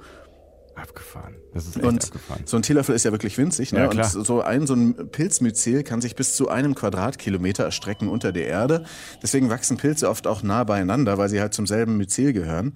Abgefahren. 0.77 1.35
Das 1.53 1.65
ist 1.65 1.77
echt 1.77 1.85
und 1.85 2.03
abgefahren. 2.03 2.43
So 2.45 2.57
ein 2.57 2.63
Teelöffel 2.63 2.95
ist 2.95 3.03
ja 3.03 3.11
wirklich 3.11 3.37
winzig. 3.37 3.73
Ne? 3.73 3.79
Ja, 3.79 3.89
und 3.89 4.05
so 4.05 4.41
ein, 4.41 4.67
so 4.67 4.75
ein 4.75 5.09
Pilzmyzel 5.11 5.83
kann 5.83 6.01
sich 6.01 6.15
bis 6.15 6.35
zu 6.35 6.49
einem 6.49 6.75
Quadratkilometer 6.75 7.63
erstrecken 7.63 8.09
unter 8.09 8.31
der 8.31 8.47
Erde. 8.47 8.85
Deswegen 9.23 9.49
wachsen 9.49 9.77
Pilze 9.77 10.09
oft 10.09 10.27
auch 10.27 10.43
nah 10.43 10.63
beieinander, 10.63 11.17
weil 11.17 11.29
sie 11.29 11.41
halt 11.41 11.53
zum 11.53 11.65
selben 11.65 11.97
Myzel 11.97 12.31
gehören. 12.31 12.75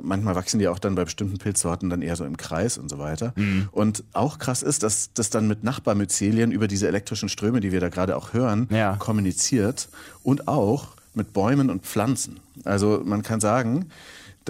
Manchmal 0.00 0.36
wachsen 0.36 0.60
die 0.60 0.68
auch 0.68 0.78
dann 0.78 0.94
bei 0.94 1.04
bestimmten 1.04 1.38
Pilzsorten 1.38 1.90
dann 1.90 2.02
eher 2.02 2.14
so 2.14 2.24
im 2.24 2.36
Kreis 2.36 2.78
und 2.78 2.88
so 2.88 2.98
weiter. 2.98 3.32
Mhm. 3.34 3.68
Und 3.72 4.04
auch 4.12 4.38
krass 4.38 4.62
ist, 4.62 4.84
dass 4.84 5.12
das 5.12 5.30
dann 5.30 5.48
mit 5.48 5.64
Nachbarmyzelien 5.64 6.52
über 6.52 6.68
diese 6.68 6.86
elektrischen 6.86 7.28
Ströme, 7.28 7.58
die 7.58 7.72
wir 7.72 7.80
da 7.80 7.88
gerade 7.88 8.16
auch 8.16 8.32
hören, 8.32 8.68
ja. 8.70 8.94
kommuniziert 8.96 9.88
und 10.22 10.46
auch 10.46 10.88
mit 11.14 11.32
Bäumen 11.32 11.70
und 11.70 11.82
Pflanzen. 11.82 12.38
Also 12.64 13.02
man 13.04 13.22
kann 13.22 13.40
sagen, 13.40 13.90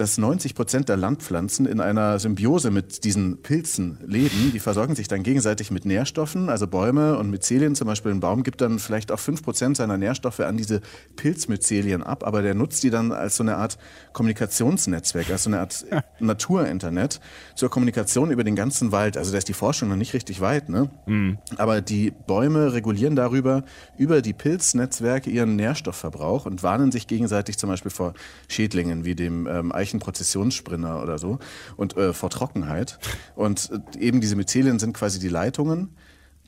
dass 0.01 0.17
90 0.17 0.55
Prozent 0.55 0.89
der 0.89 0.97
Landpflanzen 0.97 1.67
in 1.67 1.79
einer 1.79 2.17
Symbiose 2.17 2.71
mit 2.71 3.03
diesen 3.03 3.43
Pilzen 3.43 3.99
leben. 4.03 4.51
Die 4.51 4.59
versorgen 4.59 4.95
sich 4.95 5.07
dann 5.07 5.21
gegenseitig 5.21 5.69
mit 5.69 5.85
Nährstoffen, 5.85 6.49
also 6.49 6.65
Bäume 6.65 7.19
und 7.19 7.29
Myzelien. 7.29 7.75
Zum 7.75 7.85
Beispiel 7.85 8.11
ein 8.11 8.19
Baum 8.19 8.41
gibt 8.41 8.61
dann 8.61 8.79
vielleicht 8.79 9.11
auch 9.11 9.19
5 9.19 9.43
Prozent 9.43 9.77
seiner 9.77 9.99
Nährstoffe 9.99 10.39
an 10.39 10.57
diese 10.57 10.81
Pilzmyzelien 11.17 12.01
ab, 12.01 12.25
aber 12.25 12.41
der 12.41 12.55
nutzt 12.55 12.81
die 12.81 12.89
dann 12.89 13.11
als 13.11 13.35
so 13.35 13.43
eine 13.43 13.57
Art 13.57 13.77
Kommunikationsnetzwerk, 14.11 15.29
als 15.29 15.43
so 15.43 15.51
eine 15.51 15.59
Art 15.59 15.85
Naturinternet 16.19 17.19
zur 17.53 17.69
Kommunikation 17.69 18.31
über 18.31 18.43
den 18.43 18.55
ganzen 18.55 18.91
Wald. 18.91 19.17
Also 19.17 19.31
da 19.31 19.37
ist 19.37 19.49
die 19.49 19.53
Forschung 19.53 19.89
noch 19.89 19.97
nicht 19.97 20.15
richtig 20.15 20.41
weit, 20.41 20.67
ne? 20.67 20.89
Mhm. 21.05 21.37
Aber 21.57 21.81
die 21.81 22.09
Bäume 22.09 22.73
regulieren 22.73 23.15
darüber, 23.15 23.63
über 23.99 24.23
die 24.23 24.33
Pilznetzwerke 24.33 25.29
ihren 25.29 25.55
Nährstoffverbrauch 25.57 26.47
und 26.47 26.63
warnen 26.63 26.91
sich 26.91 27.05
gegenseitig 27.05 27.59
zum 27.59 27.69
Beispiel 27.69 27.91
vor 27.91 28.15
Schädlingen 28.47 29.05
wie 29.05 29.13
dem 29.13 29.45
ähm, 29.45 29.71
Eichenprozessionssprinner 29.91 31.01
oder 31.01 31.17
so 31.17 31.39
und 31.77 31.97
äh, 31.97 32.13
vor 32.13 32.29
Trockenheit. 32.29 32.99
Und 33.35 33.69
äh, 33.95 33.99
eben 33.99 34.21
diese 34.21 34.35
Myzelien 34.35 34.79
sind 34.79 34.93
quasi 34.93 35.19
die 35.19 35.29
Leitungen. 35.29 35.89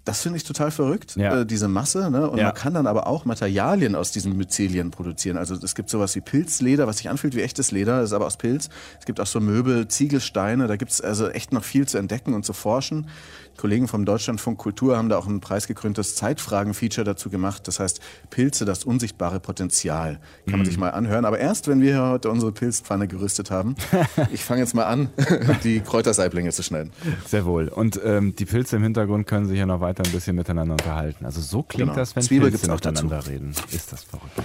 Das 0.05 0.21
finde 0.21 0.37
ich 0.37 0.43
total 0.43 0.69
verrückt, 0.71 1.15
ja. 1.15 1.41
äh, 1.41 1.45
diese 1.45 1.69
Masse. 1.69 2.11
Ne? 2.11 2.29
Und 2.29 2.37
ja. 2.37 2.45
man 2.45 2.53
kann 2.53 2.73
dann 2.73 2.87
aber 2.87 3.07
auch 3.07 3.23
Materialien 3.23 3.95
aus 3.95 4.11
diesen 4.11 4.35
Myzelien 4.35 4.91
produzieren. 4.91 5.37
Also 5.37 5.55
es 5.55 5.75
gibt 5.75 5.89
sowas 5.89 6.15
wie 6.15 6.21
Pilzleder, 6.21 6.87
was 6.87 6.97
sich 6.97 7.09
anfühlt 7.09 7.35
wie 7.35 7.41
echtes 7.41 7.71
Leder, 7.71 8.01
ist 8.01 8.11
aber 8.11 8.25
aus 8.25 8.37
Pilz. 8.37 8.69
Es 8.99 9.05
gibt 9.05 9.21
auch 9.21 9.27
so 9.27 9.39
Möbel, 9.39 9.87
Ziegelsteine, 9.87 10.67
da 10.67 10.75
gibt 10.75 10.91
es 10.91 10.99
also 10.99 11.29
echt 11.29 11.53
noch 11.53 11.63
viel 11.63 11.87
zu 11.87 11.97
entdecken 11.97 12.33
und 12.33 12.43
zu 12.43 12.51
forschen. 12.51 13.07
Kollegen 13.57 13.87
vom 13.87 14.03
Deutschlandfunk 14.03 14.57
Kultur 14.57 14.97
haben 14.97 15.09
da 15.09 15.17
auch 15.17 15.27
ein 15.27 15.39
preisgekröntes 15.39 16.15
Zeitfragen-Feature 16.15 17.05
dazu 17.05 17.29
gemacht. 17.29 17.67
Das 17.67 17.79
heißt 17.79 18.01
Pilze, 18.29 18.65
das 18.65 18.83
unsichtbare 18.83 19.39
Potenzial. 19.39 20.19
Kann 20.45 20.53
man 20.53 20.59
mhm. 20.61 20.65
sich 20.65 20.77
mal 20.77 20.89
anhören. 20.89 21.23
Aber 21.23 21.39
erst, 21.39 21.67
wenn 21.67 21.81
wir 21.81 22.01
heute 22.01 22.29
unsere 22.29 22.51
Pilzpfanne 22.51 23.07
gerüstet 23.07 23.51
haben. 23.51 23.75
ich 24.33 24.43
fange 24.43 24.61
jetzt 24.61 24.73
mal 24.73 24.85
an, 24.85 25.09
die 25.63 25.81
Kräutersaiblinge 25.81 26.51
zu 26.51 26.63
schneiden. 26.63 26.91
Sehr 27.27 27.45
wohl. 27.45 27.67
Und 27.67 27.99
ähm, 28.03 28.35
die 28.35 28.45
Pilze 28.45 28.77
im 28.77 28.83
Hintergrund 28.83 29.27
können 29.27 29.45
sich 29.45 29.59
ja 29.59 29.65
noch 29.65 29.81
weiter 29.81 29.92
ein 29.99 30.11
bisschen 30.11 30.35
miteinander 30.35 30.73
unterhalten. 30.73 31.25
Also 31.25 31.41
so 31.41 31.63
klingt 31.63 31.89
genau. 31.89 31.99
das, 31.99 32.15
wenn 32.15 32.23
Zwiebel 32.23 32.49
Pilze 32.49 32.71
miteinander 32.71 33.17
dazu. 33.17 33.29
reden. 33.29 33.53
Ist 33.71 33.91
das 33.91 34.03
verrückt. 34.03 34.41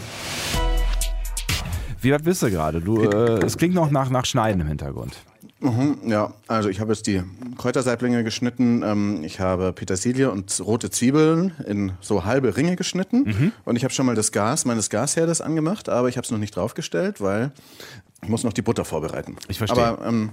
Wie 2.01 2.13
weit 2.13 2.25
bist 2.25 2.43
du 2.43 2.51
gerade? 2.51 2.81
Du, 2.81 3.03
äh, 3.03 3.45
es 3.45 3.57
klingt 3.57 3.75
noch 3.75 3.91
nach, 3.91 4.11
nach 4.11 4.25
Schneiden 4.25 4.61
im 4.61 4.69
Hintergrund. 4.69 5.17
Mhm, 5.61 5.99
ja, 6.07 6.33
also 6.47 6.69
ich 6.69 6.79
habe 6.79 6.93
jetzt 6.93 7.09
die 7.09 7.23
Kräutersaiblinge 7.57 8.23
geschnitten. 8.23 8.83
Ähm, 8.85 9.25
ich 9.25 9.41
habe 9.41 9.73
Petersilie 9.73 10.31
und 10.31 10.61
rote 10.65 10.91
Zwiebeln 10.91 11.53
in 11.67 11.93
so 12.01 12.25
halbe 12.25 12.57
Ringe 12.57 12.77
geschnitten. 12.77 13.25
Mhm. 13.25 13.53
Und 13.65 13.75
ich 13.75 13.83
habe 13.83 13.93
schon 13.93 14.07
mal 14.07 14.15
das 14.15 14.31
Gas 14.31 14.65
meines 14.65 14.89
Gasherdes 14.89 15.41
angemacht, 15.41 15.89
aber 15.89 16.09
ich 16.09 16.17
habe 16.17 16.25
es 16.25 16.31
noch 16.31 16.39
nicht 16.39 16.55
draufgestellt, 16.55 17.21
weil 17.21 17.51
ich 18.23 18.29
muss 18.29 18.45
noch 18.45 18.53
die 18.53 18.63
Butter 18.63 18.85
vorbereiten. 18.85 19.37
Ich 19.49 19.59
verstehe. 19.59 19.85
Aber 19.85 20.07
ähm, 20.07 20.31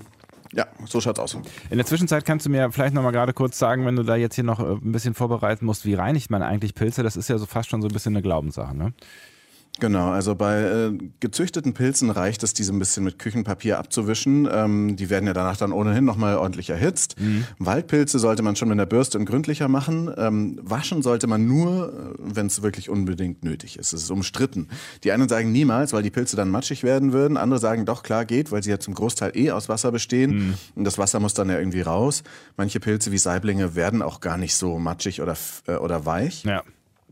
ja, 0.56 0.68
so 0.86 1.02
schaut's 1.02 1.20
aus. 1.20 1.38
In 1.70 1.78
der 1.78 1.86
Zwischenzeit 1.86 2.26
kannst 2.26 2.46
du 2.46 2.50
mir 2.50 2.72
vielleicht 2.72 2.94
noch 2.94 3.04
mal 3.04 3.12
gerade 3.12 3.34
kurz 3.34 3.60
sagen, 3.60 3.86
wenn 3.86 3.96
du 3.98 4.04
da 4.04 4.16
jetzt 4.16 4.36
hier 4.36 4.44
noch 4.46 4.60
äh, 4.60 4.74
ein 4.74 4.92
bisschen 4.94 5.14
vorbereiten 5.14 5.66
musst, 5.66 5.86
wie 5.86 5.94
reinigt 5.94 6.32
man 6.32 6.42
eigentlich 6.42 6.74
Pilze? 6.74 7.04
Das 7.04 7.18
ist 7.18 7.28
ja 7.28 7.38
so 7.38 7.46
fast 7.46 7.70
schon 7.70 7.82
so 7.82 7.90
ein 7.90 7.94
bisschen 7.94 8.14
eine 8.14 8.22
Glaubenssache, 8.22 8.76
ne? 8.76 8.94
Genau, 9.80 10.10
also 10.10 10.36
bei 10.36 10.62
äh, 10.62 10.98
gezüchteten 11.20 11.74
Pilzen 11.74 12.10
reicht 12.10 12.44
es, 12.44 12.54
diese 12.54 12.72
ein 12.72 12.80
bisschen 12.80 13.04
mit 13.04 13.20
Küchenpapier 13.20 13.78
abzuwischen. 13.78 14.48
Ähm, 14.50 14.96
die 14.96 15.10
werden 15.10 15.28
ja 15.28 15.34
danach 15.34 15.58
dann 15.58 15.74
ohnehin 15.74 16.06
nochmal 16.06 16.38
ordentlich 16.38 16.70
erhitzt. 16.70 17.20
Mhm. 17.20 17.46
Waldpilze 17.60 18.20
sollte 18.20 18.42
man 18.42 18.56
schon 18.56 18.70
mit 18.70 18.80
der 18.80 18.86
Bürste 18.86 19.18
und 19.20 19.26
gründlicher 19.26 19.68
machen. 19.68 20.10
Ähm, 20.18 20.60
waschen 20.62 21.02
sollte 21.02 21.28
man 21.28 21.46
nur, 21.46 21.90
äh, 21.90 22.16
wenn 22.20 22.48
es 22.48 22.62
wirklich 22.62 22.90
unbedingt 22.90 23.44
nötig 23.44 23.78
ist. 23.78 23.92
Es 23.92 24.04
ist 24.04 24.12
umstritten. 24.12 24.70
Die 25.04 25.12
einen 25.12 25.28
sagen 25.28 25.52
niemals, 25.52 25.92
weil 25.92 26.04
die 26.04 26.12
Pilze 26.12 26.38
dann 26.38 26.50
matschig 26.50 26.84
werden 26.84 27.12
würden. 27.12 27.36
Andere 27.36 27.60
sagen 27.60 27.86
doch, 27.86 28.04
klar 28.04 28.24
geht, 28.24 28.52
weil 28.52 28.64
sie 28.64 28.70
ja 28.70 28.80
zum 28.80 28.94
Großteil 28.94 29.36
eh 29.36 29.52
aus 29.52 29.68
Wasser 29.68 29.92
bestehen. 29.92 30.36
Mhm. 30.36 30.54
Und 30.76 30.84
das 30.86 30.98
Wasser 30.98 31.20
muss 31.20 31.34
dann 31.34 31.50
ja 31.50 31.60
irgendwie 31.60 31.82
raus. 31.82 32.24
Manche 32.56 32.80
Pilze 32.80 33.12
wie 33.12 33.18
Saiblinge 33.18 33.76
werden 33.76 34.02
auch 34.02 34.22
gar 34.22 34.38
nicht 34.38 34.56
so 34.56 34.80
matschig 34.80 35.22
oder, 35.22 35.36
äh, 35.68 35.76
oder 35.76 36.06
weich. 36.06 36.44
Ja. 36.44 36.64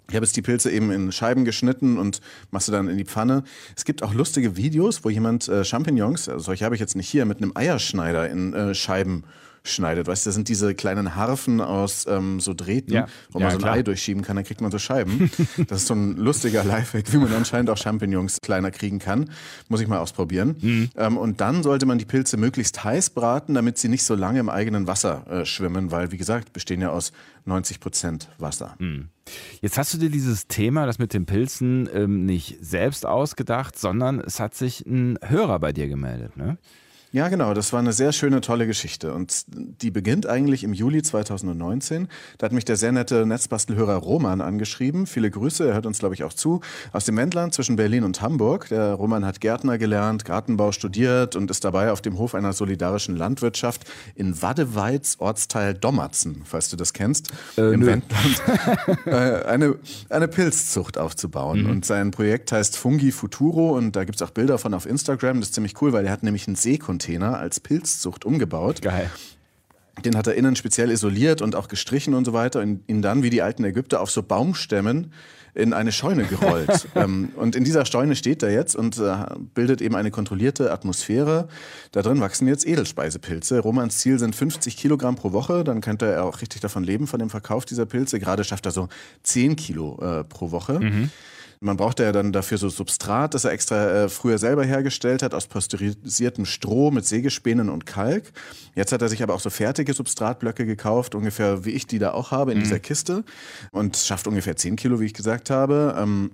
Ich 0.10 0.16
habe 0.16 0.26
jetzt 0.26 0.36
die 0.36 0.42
Pilze 0.42 0.70
eben 0.70 0.92
in 0.92 1.12
Scheiben 1.12 1.46
geschnitten 1.46 1.98
und 1.98 2.20
machst 2.52 2.68
du 2.68 2.72
dann 2.72 2.88
in 2.88 2.98
die 2.98 3.06
Pfanne. 3.06 3.44
Es 3.76 3.86
gibt 3.86 4.04
auch 4.04 4.14
lustige 4.14 4.58
Videos, 4.58 5.04
wo 5.04 5.10
jemand 5.10 5.48
äh, 5.48 5.64
Champignons, 5.64 6.30
also 6.30 6.44
solche 6.44 6.66
habe 6.66 6.76
ich 6.76 6.82
jetzt 6.82 6.96
nicht 6.96 7.10
hier, 7.10 7.26
mit 7.26 7.38
einem 7.38 7.52
Eierschneider 7.56 8.30
in 8.30 8.54
äh, 8.54 8.76
Scheiben 8.76 9.24
schneidet. 9.64 10.08
Weißt 10.08 10.26
du, 10.26 10.28
das 10.28 10.36
sind 10.36 10.50
diese 10.50 10.76
kleinen 10.76 11.16
Harfen 11.16 11.62
aus 11.62 12.06
ähm, 12.08 12.40
so 12.40 12.54
Drähten, 12.54 12.94
ja. 12.94 13.08
wo 13.32 13.40
man 13.40 13.48
ja, 13.48 13.52
so 13.52 13.58
ein 13.58 13.62
klar. 13.62 13.76
Ei 13.76 13.84
durchschieben 13.84 14.22
kann, 14.22 14.36
dann 14.36 14.46
kriegt 14.46 14.62
man 14.62 14.72
so 14.72 14.78
Scheiben. 14.78 15.32
das 15.68 15.82
ist 15.82 15.88
so 15.88 15.94
ein 15.94 16.18
lustiger 16.18 16.64
Lifehack, 16.64 17.12
wie 17.14 17.18
man 17.18 17.34
anscheinend 17.34 17.70
auch 17.70 17.78
Champignons 17.78 18.40
kleiner 18.42 18.72
kriegen 18.72 19.00
kann. 19.00 19.30
Muss 19.70 19.82
ich 19.82 19.88
mal 19.88 20.00
ausprobieren. 20.00 20.56
Mhm. 20.60 20.90
Ähm, 20.98 21.18
und 21.18 21.40
dann 21.42 21.64
sollte 21.64 21.86
man 21.86 21.98
die 21.98 22.06
Pilze 22.06 22.38
möglichst 22.38 22.84
heiß 22.84 23.12
braten, 23.12 23.54
damit 23.54 23.78
sie 23.78 23.88
nicht 23.88 24.04
so 24.04 24.16
lange 24.16 24.40
im 24.40 24.50
eigenen 24.50 24.88
Wasser 24.88 25.26
äh, 25.28 25.46
schwimmen, 25.46 25.92
weil, 25.92 26.12
wie 26.12 26.18
gesagt, 26.18 26.54
bestehen 26.54 26.82
ja 26.82 26.90
aus 26.90 27.14
90 27.46 27.80
Prozent 27.80 28.30
Wasser. 28.38 28.76
Mhm. 28.80 29.10
Jetzt 29.62 29.78
hast 29.78 29.94
du 29.94 29.98
dir 29.98 30.10
dieses 30.10 30.48
Thema, 30.48 30.86
das 30.86 31.00
mit 31.00 31.14
den 31.14 31.26
Pilzen, 31.26 31.90
ähm, 31.94 32.26
nicht 32.26 32.58
selbst 32.60 33.06
ausgedacht, 33.06 33.80
sondern 33.80 34.20
es 34.20 34.42
hat 34.42 34.56
sich 34.56 34.86
ein 34.86 35.18
Hörer 35.22 35.60
bei 35.60 35.72
dir 35.72 35.88
gemeldet, 35.88 36.36
ne? 36.36 36.58
Ja, 37.14 37.30
genau. 37.30 37.54
Das 37.54 37.72
war 37.74 37.80
eine 37.80 37.94
sehr 37.94 38.12
schöne, 38.12 38.42
tolle 38.42 38.66
Geschichte. 38.66 39.14
Und 39.14 39.46
die 39.48 39.92
beginnt 39.92 40.26
eigentlich 40.26 40.64
im 40.64 40.74
Juli 40.74 41.04
2019. 41.04 42.08
Da 42.40 42.46
hat 42.46 42.54
mich 42.54 42.66
der 42.66 42.76
sehr 42.76 42.92
nette 42.92 43.28
Netzbastelhörer 43.28 43.98
Roman 43.98 44.42
angeschrieben. 44.42 45.06
Viele 45.06 45.30
Grüße, 45.30 45.68
er 45.68 45.76
hört 45.76 45.86
uns, 45.86 46.00
glaube 46.00 46.16
ich, 46.16 46.24
auch 46.24 46.34
zu. 46.34 46.62
Aus 46.92 47.06
dem 47.06 47.16
Wendland 47.16 47.54
zwischen 47.54 47.76
Berlin 47.76 48.04
und 48.04 48.24
Hamburg. 48.24 48.68
Der 48.70 48.96
Roman 48.96 49.28
hat 49.28 49.42
Gärtner 49.42 49.78
gelernt, 49.78 50.26
Gartenbau 50.26 50.72
studiert 50.72 51.36
und 51.36 51.52
ist 51.52 51.64
dabei 51.64 51.92
auf 51.92 52.02
dem 52.02 52.18
Hof 52.18 52.34
einer 52.34 52.52
solidarischen 52.52 53.16
Landwirtschaft 53.16 53.84
in 54.16 54.42
Wadeweiz, 54.42 55.18
Ortsteil 55.20 55.76
Dommerzen, 55.76 56.42
falls 56.46 56.70
du 56.70 56.78
das 56.78 56.94
kennst, 56.94 57.32
äh, 57.60 57.76
im 57.76 57.82
nö. 57.82 57.86
Wendland, 57.86 58.42
äh, 59.06 59.46
eine, 59.46 59.76
eine 60.10 60.28
Pilzzucht 60.28 60.98
aufzubauen. 60.98 61.62
Mhm. 61.62 61.70
Und 61.70 61.86
sein 61.86 62.10
Projekt 62.10 62.52
heißt 62.52 62.76
Fungi 62.76 63.12
Futuro 63.12 63.78
und 63.78 63.96
da 63.96 64.04
gibt 64.04 64.16
es 64.16 64.24
auch 64.24 64.32
Bilder 64.32 64.58
von 64.58 64.74
auf 64.74 64.88
Instagram. 64.88 65.42
Das 65.42 65.50
ist 65.50 65.54
ziemlich 65.54 65.80
cool, 65.80 65.94
weil 65.94 66.08
er 66.08 66.12
hat 66.12 66.24
nämlich 66.24 66.48
einen 66.48 66.56
Seekontinent 66.56 67.03
Container 67.04 67.38
als 67.38 67.60
Pilzzucht 67.60 68.24
umgebaut. 68.24 68.82
Geil. 68.82 69.12
Den 70.06 70.16
hat 70.16 70.26
er 70.26 70.36
innen 70.36 70.56
speziell 70.56 70.90
isoliert 70.90 71.42
und 71.42 71.56
auch 71.56 71.68
gestrichen 71.68 72.14
und 72.14 72.26
so 72.26 72.34
weiter 72.34 72.62
und 72.62 72.82
ihn 72.88 73.02
dann, 73.02 73.24
wie 73.24 73.30
die 73.30 73.42
alten 73.42 73.64
Ägypter, 73.66 74.00
auf 74.00 74.10
so 74.10 74.24
Baumstämmen 74.24 75.12
in 75.54 75.74
eine 75.74 75.92
Scheune 75.92 76.24
gerollt. 76.24 76.88
ähm, 76.96 77.30
und 77.36 77.56
in 77.56 77.64
dieser 77.64 77.86
Scheune 77.86 78.16
steht 78.16 78.42
er 78.42 78.52
jetzt 78.52 78.76
und 78.76 78.98
äh, 78.98 79.18
bildet 79.54 79.82
eben 79.82 79.96
eine 79.96 80.12
kontrollierte 80.12 80.72
Atmosphäre. 80.72 81.50
Da 81.92 82.02
drin 82.02 82.22
wachsen 82.22 82.48
jetzt 82.48 82.66
Edelspeisepilze. 82.66 83.60
Romans 83.60 83.98
Ziel 83.98 84.18
sind 84.18 84.36
50 84.36 84.78
Kilogramm 84.78 85.16
pro 85.16 85.34
Woche. 85.34 85.64
Dann 85.64 85.82
könnte 85.82 86.06
er 86.06 86.24
auch 86.24 86.42
richtig 86.42 86.62
davon 86.62 86.84
leben, 86.84 87.06
von 87.06 87.20
dem 87.20 87.30
Verkauf 87.30 87.66
dieser 87.66 87.86
Pilze. 87.86 88.20
Gerade 88.20 88.46
schafft 88.46 88.66
er 88.66 88.72
so 88.72 88.88
10 89.24 89.58
Kilo 89.58 90.00
äh, 90.02 90.24
pro 90.24 90.52
Woche. 90.52 90.80
Mhm. 90.80 91.12
Man 91.64 91.78
brauchte 91.78 92.04
ja 92.04 92.12
dann 92.12 92.34
dafür 92.34 92.58
so 92.58 92.68
Substrat, 92.68 93.34
das 93.34 93.46
er 93.46 93.52
extra 93.52 94.04
äh, 94.04 94.10
früher 94.10 94.38
selber 94.38 94.66
hergestellt 94.66 95.24
hat, 95.24 95.34
aus 95.34 95.48
pasteurisiertem 95.48 96.46
Stroh 96.46 96.92
mit 96.92 97.06
Sägespänen 97.06 97.70
und 97.70 97.86
Kalk. 97.86 98.34
Jetzt 98.76 98.92
hat 98.92 99.02
er 99.02 99.08
sich 99.08 99.24
aber 99.24 99.34
auch 99.34 99.40
so 99.40 99.50
fertige 99.50 99.94
Substratblöcke 99.94 100.66
gekauft, 100.66 101.16
ungefähr 101.16 101.64
wie 101.64 101.72
ich 101.72 101.88
die 101.88 102.00
da 102.00 102.12
auch 102.12 102.32
habe 102.32 102.52
in 102.52 102.58
mhm. 102.58 102.64
dieser 102.64 102.80
Kiste 102.80 103.24
und 103.72 103.96
schafft 103.96 104.28
ungefähr 104.28 104.58
10 104.58 104.76
Kilo, 104.76 105.00
wie 105.00 105.06
ich 105.06 105.14
gesagt 105.14 105.50
habe. 105.50 105.96
Ähm, 105.98 106.32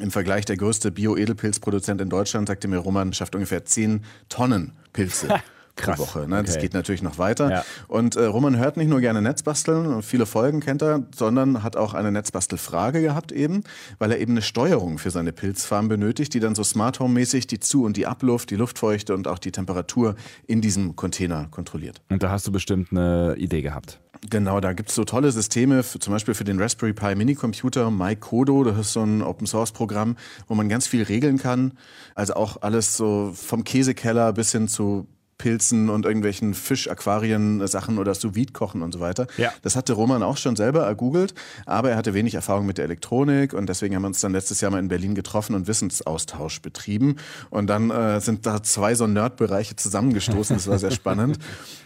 im 0.00 0.12
Vergleich 0.12 0.44
der 0.44 0.56
größte 0.56 0.92
Bio-Edelpilzproduzent 0.92 2.00
in 2.00 2.08
Deutschland, 2.08 2.46
sagte 2.46 2.68
mir 2.68 2.78
Roman, 2.78 3.12
schafft 3.12 3.34
ungefähr 3.34 3.64
10 3.64 4.04
Tonnen 4.28 4.72
Pilze. 4.92 5.40
Krass. 5.76 5.96
pro 5.96 6.02
Woche. 6.02 6.28
Ne? 6.28 6.36
Okay. 6.36 6.46
Das 6.46 6.58
geht 6.58 6.74
natürlich 6.74 7.02
noch 7.02 7.18
weiter. 7.18 7.50
Ja. 7.50 7.64
Und 7.88 8.16
äh, 8.16 8.24
Roman 8.24 8.56
hört 8.56 8.76
nicht 8.76 8.88
nur 8.88 9.00
gerne 9.00 9.22
Netzbasteln, 9.22 9.86
und 9.86 10.02
viele 10.02 10.26
Folgen 10.26 10.60
kennt 10.60 10.82
er, 10.82 11.02
sondern 11.14 11.62
hat 11.62 11.76
auch 11.76 11.94
eine 11.94 12.12
Netzbastelfrage 12.12 13.00
gehabt 13.00 13.32
eben, 13.32 13.64
weil 13.98 14.12
er 14.12 14.18
eben 14.18 14.32
eine 14.32 14.42
Steuerung 14.42 14.98
für 14.98 15.10
seine 15.10 15.32
Pilzfarm 15.32 15.88
benötigt, 15.88 16.34
die 16.34 16.40
dann 16.40 16.54
so 16.54 16.64
Smart 16.64 17.00
Home 17.00 17.14
mäßig 17.14 17.46
die 17.46 17.60
Zu- 17.60 17.84
und 17.84 17.96
die 17.96 18.06
Abluft, 18.06 18.50
die 18.50 18.56
Luftfeuchte 18.56 19.14
und 19.14 19.28
auch 19.28 19.38
die 19.38 19.52
Temperatur 19.52 20.16
in 20.46 20.60
diesem 20.60 20.96
Container 20.96 21.48
kontrolliert. 21.50 22.00
Und 22.08 22.22
da 22.22 22.30
hast 22.30 22.46
du 22.46 22.52
bestimmt 22.52 22.92
eine 22.92 23.34
Idee 23.36 23.62
gehabt. 23.62 24.00
Genau, 24.28 24.60
da 24.60 24.74
gibt 24.74 24.90
es 24.90 24.94
so 24.94 25.04
tolle 25.04 25.32
Systeme, 25.32 25.82
für, 25.82 25.98
zum 25.98 26.12
Beispiel 26.12 26.34
für 26.34 26.44
den 26.44 26.60
Raspberry 26.60 26.92
Pi 26.92 27.14
Minicomputer, 27.14 27.90
MyCodo, 27.90 28.64
das 28.64 28.78
ist 28.78 28.92
so 28.92 29.02
ein 29.02 29.22
Open-Source-Programm, 29.22 30.16
wo 30.46 30.54
man 30.54 30.68
ganz 30.68 30.86
viel 30.86 31.02
regeln 31.04 31.38
kann. 31.38 31.72
Also 32.14 32.34
auch 32.34 32.60
alles 32.60 32.96
so 32.96 33.32
vom 33.34 33.64
Käsekeller 33.64 34.32
bis 34.34 34.52
hin 34.52 34.68
zu 34.68 35.06
Pilzen 35.40 35.88
und 35.88 36.04
irgendwelchen 36.04 36.52
Fisch-Aquarien-Sachen 36.52 37.96
oder 37.96 38.14
sous 38.14 38.34
kochen 38.52 38.82
und 38.82 38.92
so 38.92 39.00
weiter. 39.00 39.26
Ja. 39.38 39.50
Das 39.62 39.74
hatte 39.74 39.94
Roman 39.94 40.22
auch 40.22 40.36
schon 40.36 40.54
selber 40.54 40.82
ergoogelt, 40.82 41.32
aber 41.64 41.90
er 41.90 41.96
hatte 41.96 42.12
wenig 42.12 42.34
Erfahrung 42.34 42.66
mit 42.66 42.76
der 42.76 42.84
Elektronik 42.84 43.54
und 43.54 43.66
deswegen 43.66 43.94
haben 43.94 44.02
wir 44.02 44.08
uns 44.08 44.20
dann 44.20 44.32
letztes 44.32 44.60
Jahr 44.60 44.70
mal 44.70 44.78
in 44.78 44.88
Berlin 44.88 45.14
getroffen 45.14 45.54
und 45.54 45.66
Wissensaustausch 45.66 46.60
betrieben. 46.60 47.16
Und 47.48 47.68
dann 47.68 47.90
äh, 47.90 48.20
sind 48.20 48.44
da 48.44 48.62
zwei 48.62 48.94
so 48.94 49.06
Nerdbereiche 49.06 49.76
zusammengestoßen. 49.76 50.56
Das 50.56 50.68
war 50.68 50.78
sehr 50.78 50.90
spannend. 50.90 51.38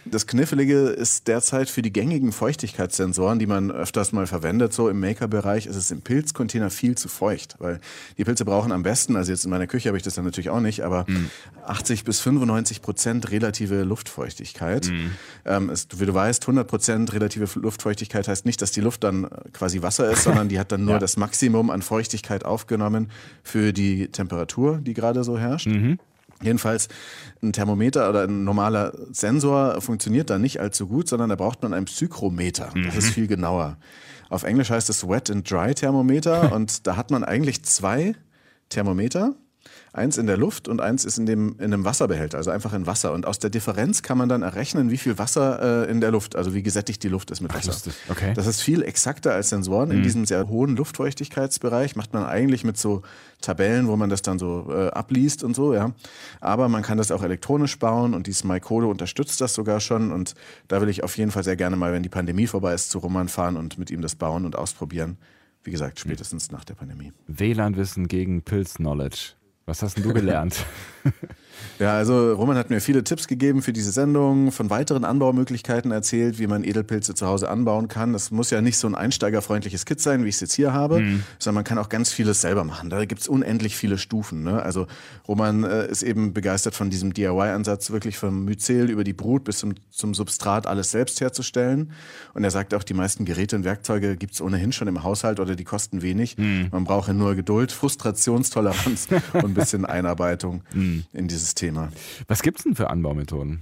Das 0.03 0.27
Knifflige 0.27 0.89
ist 0.89 1.29
derzeit 1.29 1.69
für 1.69 1.81
die 1.81 1.93
gängigen 1.93 2.33
Feuchtigkeitssensoren, 2.33 3.39
die 3.39 3.47
man 3.47 3.71
öfters 3.71 4.11
mal 4.11 4.27
verwendet, 4.27 4.73
so 4.73 4.89
im 4.89 4.99
Maker-Bereich, 4.99 5.65
ist 5.65 5.77
es 5.77 5.91
im 5.91 6.01
Pilzcontainer 6.01 6.69
viel 6.69 6.95
zu 6.97 7.07
feucht, 7.07 7.55
weil 7.59 7.79
die 8.17 8.25
Pilze 8.25 8.43
brauchen 8.43 8.73
am 8.73 8.83
besten, 8.83 9.15
also 9.15 9.31
jetzt 9.31 9.45
in 9.45 9.49
meiner 9.49 9.67
Küche 9.67 9.87
habe 9.87 9.97
ich 9.97 10.03
das 10.03 10.15
dann 10.15 10.25
natürlich 10.25 10.49
auch 10.49 10.59
nicht, 10.59 10.83
aber 10.83 11.05
mhm. 11.07 11.29
80 11.65 12.03
bis 12.03 12.19
95 12.19 12.81
Prozent 12.81 13.31
relative 13.45 13.83
Luftfeuchtigkeit. 13.83 14.89
Mhm. 14.89 15.11
Ähm, 15.45 15.69
es, 15.69 15.87
wie 15.95 16.05
du 16.05 16.13
weißt, 16.13 16.43
100 16.43 16.67
Prozent 16.67 17.13
relative 17.13 17.47
Luftfeuchtigkeit 17.59 18.27
heißt 18.27 18.45
nicht, 18.45 18.61
dass 18.61 18.71
die 18.71 18.81
Luft 18.81 19.03
dann 19.03 19.27
quasi 19.53 19.81
Wasser 19.81 20.09
ist, 20.11 20.23
sondern 20.23 20.49
die 20.49 20.59
hat 20.59 20.71
dann 20.71 20.85
nur 20.85 20.95
ja. 20.95 20.99
das 20.99 21.17
Maximum 21.17 21.69
an 21.69 21.81
Feuchtigkeit 21.81 22.45
aufgenommen 22.45 23.11
für 23.43 23.73
die 23.73 24.07
Temperatur, 24.07 24.79
die 24.79 24.93
gerade 24.93 25.23
so 25.23 25.37
herrscht. 25.37 25.67
Mhm. 25.67 25.99
Jedenfalls 26.41 26.89
ein 27.41 27.53
Thermometer 27.53 28.09
oder 28.09 28.23
ein 28.23 28.43
normaler 28.43 28.91
Sensor 29.11 29.79
funktioniert 29.79 30.29
da 30.29 30.37
nicht 30.37 30.59
allzu 30.59 30.85
gut, 30.87 31.07
sondern 31.07 31.29
da 31.29 31.35
braucht 31.35 31.63
man 31.63 31.73
ein 31.73 31.85
Psychrometer. 31.85 32.71
Das 32.73 32.93
mhm. 32.93 32.99
ist 32.99 33.09
viel 33.11 33.27
genauer. 33.27 33.77
Auf 34.29 34.43
Englisch 34.43 34.69
heißt 34.69 34.89
es 34.89 35.07
Wet 35.07 35.31
and 35.31 35.49
Dry 35.49 35.73
Thermometer 35.73 36.51
und 36.55 36.87
da 36.87 36.97
hat 36.97 37.09
man 37.09 37.23
eigentlich 37.23 37.63
zwei 37.63 38.15
Thermometer 38.69 39.35
Eins 39.95 40.17
in 40.17 40.27
der 40.27 40.35
Luft 40.35 40.67
und 40.67 40.81
eins 40.81 41.05
ist 41.05 41.17
in, 41.17 41.25
dem, 41.25 41.55
in 41.57 41.73
einem 41.73 41.85
Wasserbehälter, 41.85 42.37
also 42.37 42.51
einfach 42.51 42.73
in 42.73 42.85
Wasser. 42.85 43.13
Und 43.13 43.25
aus 43.25 43.39
der 43.39 43.49
Differenz 43.49 44.01
kann 44.01 44.17
man 44.17 44.27
dann 44.27 44.41
errechnen, 44.41 44.91
wie 44.91 44.97
viel 44.97 45.17
Wasser 45.17 45.85
äh, 45.87 45.89
in 45.89 46.01
der 46.01 46.11
Luft, 46.11 46.35
also 46.35 46.53
wie 46.53 46.61
gesättigt 46.61 47.01
die 47.01 47.07
Luft 47.07 47.31
ist 47.31 47.39
mit 47.39 47.53
Wasser. 47.53 47.71
Ach, 47.71 48.11
okay. 48.11 48.33
Das 48.35 48.45
ist 48.45 48.59
viel 48.59 48.83
exakter 48.83 49.33
als 49.33 49.47
Sensoren. 49.47 49.87
Mhm. 49.87 49.95
In 49.95 50.03
diesem 50.03 50.25
sehr 50.25 50.49
hohen 50.49 50.75
Luftfeuchtigkeitsbereich 50.75 51.95
macht 51.95 52.13
man 52.13 52.25
eigentlich 52.25 52.65
mit 52.65 52.75
so 52.77 53.03
Tabellen, 53.39 53.87
wo 53.87 53.95
man 53.95 54.09
das 54.09 54.21
dann 54.21 54.37
so 54.37 54.67
äh, 54.69 54.89
abliest 54.89 55.45
und 55.45 55.55
so, 55.55 55.73
ja. 55.73 55.93
Aber 56.41 56.67
man 56.67 56.81
kann 56.81 56.97
das 56.97 57.09
auch 57.09 57.23
elektronisch 57.23 57.79
bauen 57.79 58.13
und 58.13 58.27
dieses 58.27 58.43
MyCode 58.43 58.83
unterstützt 58.83 59.39
das 59.39 59.53
sogar 59.53 59.79
schon. 59.79 60.11
Und 60.11 60.33
da 60.67 60.81
will 60.81 60.89
ich 60.89 61.05
auf 61.05 61.17
jeden 61.17 61.31
Fall 61.31 61.45
sehr 61.45 61.55
gerne 61.55 61.77
mal, 61.77 61.93
wenn 61.93 62.03
die 62.03 62.09
Pandemie 62.09 62.47
vorbei 62.47 62.73
ist, 62.73 62.89
zu 62.89 62.97
Roman 62.99 63.29
fahren 63.29 63.55
und 63.55 63.77
mit 63.77 63.91
ihm 63.91 64.01
das 64.01 64.15
bauen 64.15 64.45
und 64.45 64.57
ausprobieren. 64.57 65.17
Wie 65.63 65.71
gesagt, 65.71 66.01
spätestens 66.01 66.51
nach 66.51 66.65
der 66.65 66.73
Pandemie. 66.73 67.13
WLAN-Wissen 67.27 68.09
gegen 68.09 68.41
Pilz-Knowledge. 68.41 69.35
Was 69.65 69.81
hast 69.81 69.97
denn 69.97 70.03
du 70.03 70.13
gelernt? 70.13 70.63
Ja, 71.79 71.97
also 71.97 72.33
Roman 72.33 72.57
hat 72.57 72.69
mir 72.69 72.79
viele 72.79 73.03
Tipps 73.03 73.27
gegeben 73.27 73.61
für 73.61 73.73
diese 73.73 73.91
Sendung, 73.91 74.51
von 74.51 74.69
weiteren 74.69 75.03
Anbaumöglichkeiten 75.03 75.91
erzählt, 75.91 76.39
wie 76.39 76.47
man 76.47 76.63
Edelpilze 76.63 77.15
zu 77.15 77.27
Hause 77.27 77.49
anbauen 77.49 77.89
kann. 77.89 78.13
Das 78.13 78.31
muss 78.31 78.49
ja 78.49 78.61
nicht 78.61 78.77
so 78.77 78.87
ein 78.87 78.95
einsteigerfreundliches 78.95 79.85
Kit 79.85 79.99
sein, 79.99 80.23
wie 80.23 80.29
ich 80.29 80.35
es 80.35 80.41
jetzt 80.41 80.53
hier 80.53 80.71
habe, 80.71 81.01
mhm. 81.01 81.23
sondern 81.37 81.55
man 81.55 81.63
kann 81.65 81.77
auch 81.77 81.89
ganz 81.89 82.11
vieles 82.11 82.39
selber 82.39 82.63
machen. 82.63 82.89
Da 82.89 83.03
gibt 83.03 83.21
es 83.21 83.27
unendlich 83.27 83.75
viele 83.75 83.97
Stufen. 83.97 84.43
Ne? 84.43 84.61
Also 84.61 84.87
Roman 85.27 85.63
äh, 85.65 85.87
ist 85.87 86.03
eben 86.03 86.33
begeistert 86.33 86.75
von 86.75 86.89
diesem 86.89 87.13
DIY-Ansatz, 87.13 87.91
wirklich 87.91 88.17
vom 88.17 88.45
Myzel 88.45 88.89
über 88.89 89.03
die 89.03 89.13
Brut 89.13 89.43
bis 89.43 89.57
zum, 89.57 89.73
zum 89.91 90.13
Substrat 90.13 90.67
alles 90.67 90.91
selbst 90.91 91.19
herzustellen. 91.19 91.91
Und 92.33 92.45
er 92.45 92.51
sagt 92.51 92.73
auch, 92.73 92.83
die 92.83 92.93
meisten 92.93 93.25
Geräte 93.25 93.57
und 93.57 93.65
Werkzeuge 93.65 94.15
gibt 94.15 94.33
es 94.33 94.41
ohnehin 94.41 94.71
schon 94.71 94.87
im 94.87 95.03
Haushalt 95.03 95.41
oder 95.41 95.55
die 95.57 95.65
kosten 95.65 96.01
wenig. 96.01 96.37
Mhm. 96.37 96.69
Man 96.71 96.85
brauche 96.85 97.13
nur 97.13 97.35
Geduld, 97.35 97.73
Frustrationstoleranz 97.73 99.09
und 99.33 99.54
bisschen 99.55 99.83
Einarbeitung 99.95 100.63
mhm. 100.73 101.03
in 101.11 101.27
dieses 101.27 101.53
Thema. 101.53 101.65
Thema. 101.65 101.89
Was 102.27 102.43
gibt 102.43 102.59
es 102.59 102.63
denn 102.63 102.75
für 102.75 102.89
Anbaumethoden? 102.91 103.61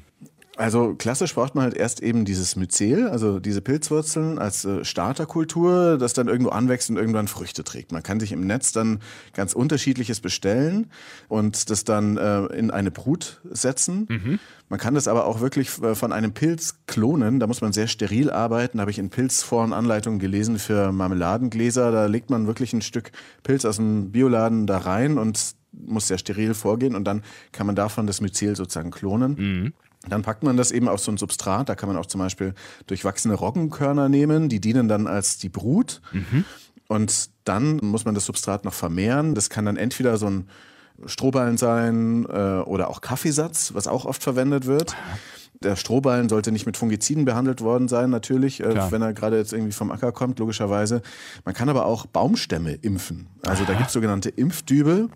Also 0.56 0.94
klassisch 0.94 1.34
braucht 1.34 1.56
man 1.56 1.64
halt 1.64 1.74
erst 1.74 2.04
eben 2.04 2.26
dieses 2.26 2.56
Myzel, 2.56 3.10
also 3.10 3.40
diese 3.40 3.62
Pilzwurzeln 3.62 4.38
als 4.38 4.66
äh, 4.66 4.86
Starterkultur, 4.86 5.98
das 5.98 6.14
dann 6.14 6.28
irgendwo 6.28 6.52
anwächst 6.52 6.92
und 6.92 6.98
irgendwann 6.98 7.28
Früchte 7.28 7.64
trägt. 7.64 7.92
Man 7.92 8.04
kann 8.04 8.20
sich 8.20 8.32
im 8.32 8.46
Netz 8.46 8.72
dann 8.72 9.00
ganz 9.34 9.54
unterschiedliches 9.54 10.20
bestellen 10.20 10.92
und 11.28 11.72
das 11.72 11.86
dann 11.86 12.18
äh, 12.18 12.46
in 12.56 12.70
eine 12.70 12.92
Brut 12.92 13.42
setzen. 13.50 14.06
Mhm. 14.08 14.40
Man 14.70 14.80
kann 14.80 14.94
das 14.94 15.08
aber 15.08 15.26
auch 15.26 15.40
wirklich 15.40 15.82
äh, 15.82 15.96
von 15.96 16.12
einem 16.12 16.34
Pilz 16.34 16.76
klonen. 16.86 17.40
Da 17.40 17.48
muss 17.48 17.62
man 17.62 17.74
sehr 17.74 17.88
steril 17.88 18.30
arbeiten. 18.30 18.78
Da 18.78 18.82
habe 18.82 18.92
ich 18.92 19.00
in 19.00 19.10
Pilzforen 19.10 19.74
Anleitungen 19.74 20.20
gelesen 20.20 20.60
für 20.60 20.92
Marmeladengläser. 20.92 21.92
Da 21.92 22.06
legt 22.06 22.30
man 22.30 22.46
wirklich 22.46 22.74
ein 22.74 22.84
Stück 22.84 23.12
Pilz 23.42 23.66
aus 23.66 23.78
dem 23.78 24.12
Bioladen 24.12 24.68
da 24.68 24.78
rein 24.78 25.18
und 25.18 25.56
muss 25.74 26.08
sehr 26.08 26.18
steril 26.18 26.54
vorgehen 26.54 26.96
und 26.96 27.06
dann 27.06 27.24
kann 27.52 27.68
man 27.68 27.76
davon 27.76 28.08
das 28.08 28.22
Myzel 28.22 28.56
sozusagen 28.56 28.92
klonen. 28.92 29.36
Mhm. 29.38 29.74
Dann 30.08 30.22
packt 30.22 30.44
man 30.44 30.58
das 30.58 30.72
eben 30.72 30.88
auf 30.90 31.00
so 31.00 31.12
ein 31.12 31.18
Substrat. 31.18 31.70
Da 31.70 31.76
kann 31.76 31.88
man 31.88 31.98
auch 31.98 32.06
zum 32.06 32.20
Beispiel 32.20 32.54
durchwachsene 32.88 33.36
Roggenkörner 33.36 34.10
nehmen. 34.10 34.50
Die 34.50 34.60
dienen 34.60 34.88
dann 34.88 35.08
als 35.08 35.38
die 35.38 35.50
Brut. 35.50 36.02
Mhm. 36.12 36.44
Und 36.88 37.30
dann 37.46 37.78
muss 37.78 38.06
man 38.06 38.14
das 38.14 38.26
Substrat 38.26 38.66
noch 38.66 38.74
vermehren. 38.74 39.34
Das 39.34 39.50
kann 39.50 39.66
dann 39.66 39.78
entweder 39.78 40.18
so 40.18 40.30
ein 40.30 40.50
Strohballen 41.06 41.58
sein 41.58 42.26
äh, 42.26 42.60
oder 42.60 42.90
auch 42.90 43.02
Kaffeesatz, 43.02 43.74
was 43.74 43.88
auch 43.88 44.06
oft 44.06 44.22
verwendet 44.22 44.66
wird. 44.66 44.96
Der 45.62 45.76
Strohballen 45.76 46.28
sollte 46.28 46.52
nicht 46.52 46.66
mit 46.66 46.76
Fungiziden 46.76 47.26
behandelt 47.26 47.62
worden 47.62 47.88
sein, 47.88 48.10
natürlich, 48.10 48.60
äh, 48.60 48.92
wenn 48.92 49.02
er 49.02 49.14
gerade 49.14 49.38
jetzt 49.38 49.54
irgendwie 49.54 49.72
vom 49.72 49.92
Acker 49.92 50.12
kommt, 50.12 50.40
logischerweise. 50.40 51.02
Man 51.46 51.56
kann 51.56 51.70
aber 51.70 51.86
auch 51.86 52.06
Baumstämme 52.06 52.74
impfen. 52.74 53.28
Also 53.44 53.64
da 53.64 53.74
gibt 53.74 53.88
es 53.88 53.94
sogenannte 53.94 54.30
Impfdübel. 54.30 55.10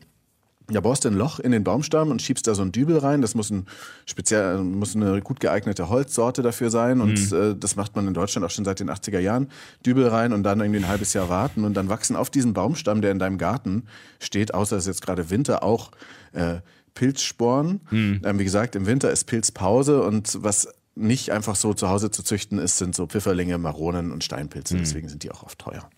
Ja, 0.70 0.82
baust 0.82 1.06
ein 1.06 1.14
Loch 1.14 1.40
in 1.40 1.54
den 1.54 1.64
Baumstamm 1.64 2.12
und 2.12 2.22
schiebst 2.22 2.46
da 2.46 2.54
so 2.54 2.62
ein 2.62 2.74
Dübel 2.74 2.98
rein. 2.98 3.22
Das 3.22 3.36
muss, 3.36 3.50
ein 3.50 3.68
speziell, 4.06 4.58
muss 4.58 4.96
eine 4.96 5.22
gut 5.22 5.40
geeignete 5.40 5.88
Holzsorte 5.88 6.42
dafür 6.42 6.70
sein. 6.70 7.00
Und 7.00 7.32
mhm. 7.32 7.38
äh, 7.38 7.56
das 7.56 7.78
macht 7.78 7.96
man 7.96 8.06
in 8.08 8.14
Deutschland 8.14 8.46
auch 8.46 8.50
schon 8.50 8.66
seit 8.66 8.82
den 8.82 8.90
80er 8.90 9.20
Jahren. 9.20 9.50
Dübel 9.86 10.08
rein 10.08 10.34
und 10.34 10.44
dann 10.44 10.60
irgendwie 10.60 10.82
ein 10.82 10.88
halbes 10.90 11.14
Jahr 11.14 11.30
warten. 11.30 11.64
Und 11.64 11.76
dann 11.76 11.88
wachsen 11.88 12.18
auf 12.18 12.30
diesem 12.30 12.54
Baumstamm, 12.54 13.02
der 13.02 13.12
in 13.12 13.20
deinem 13.20 13.38
Garten 13.38 13.84
steht, 14.20 14.54
außer 14.54 14.76
es 14.76 14.84
ist 14.84 14.88
jetzt 14.88 15.02
gerade 15.02 15.30
Winter, 15.30 15.64
auch 15.64 15.92
äh, 16.34 16.56
Pilzsporen. 16.96 17.82
Mhm. 17.90 18.22
Ähm, 18.26 18.40
wie 18.40 18.44
gesagt, 18.44 18.76
im 18.76 18.86
Winter 18.88 19.10
ist 19.10 19.24
Pilzpause 19.24 20.02
und 20.02 20.44
was 20.44 20.68
nicht 20.96 21.32
einfach 21.32 21.56
so 21.56 21.74
zu 21.74 21.90
Hause 21.90 22.12
zu 22.12 22.24
züchten 22.24 22.58
ist, 22.58 22.78
sind 22.78 22.96
so 22.96 23.06
Pfifferlinge, 23.06 23.58
Maronen 23.58 24.12
und 24.12 24.24
Steinpilze. 24.24 24.76
Mhm. 24.76 24.80
Deswegen 24.80 25.08
sind 25.08 25.24
die 25.24 25.32
auch 25.32 25.44
oft 25.44 25.60
teuer. 25.60 25.90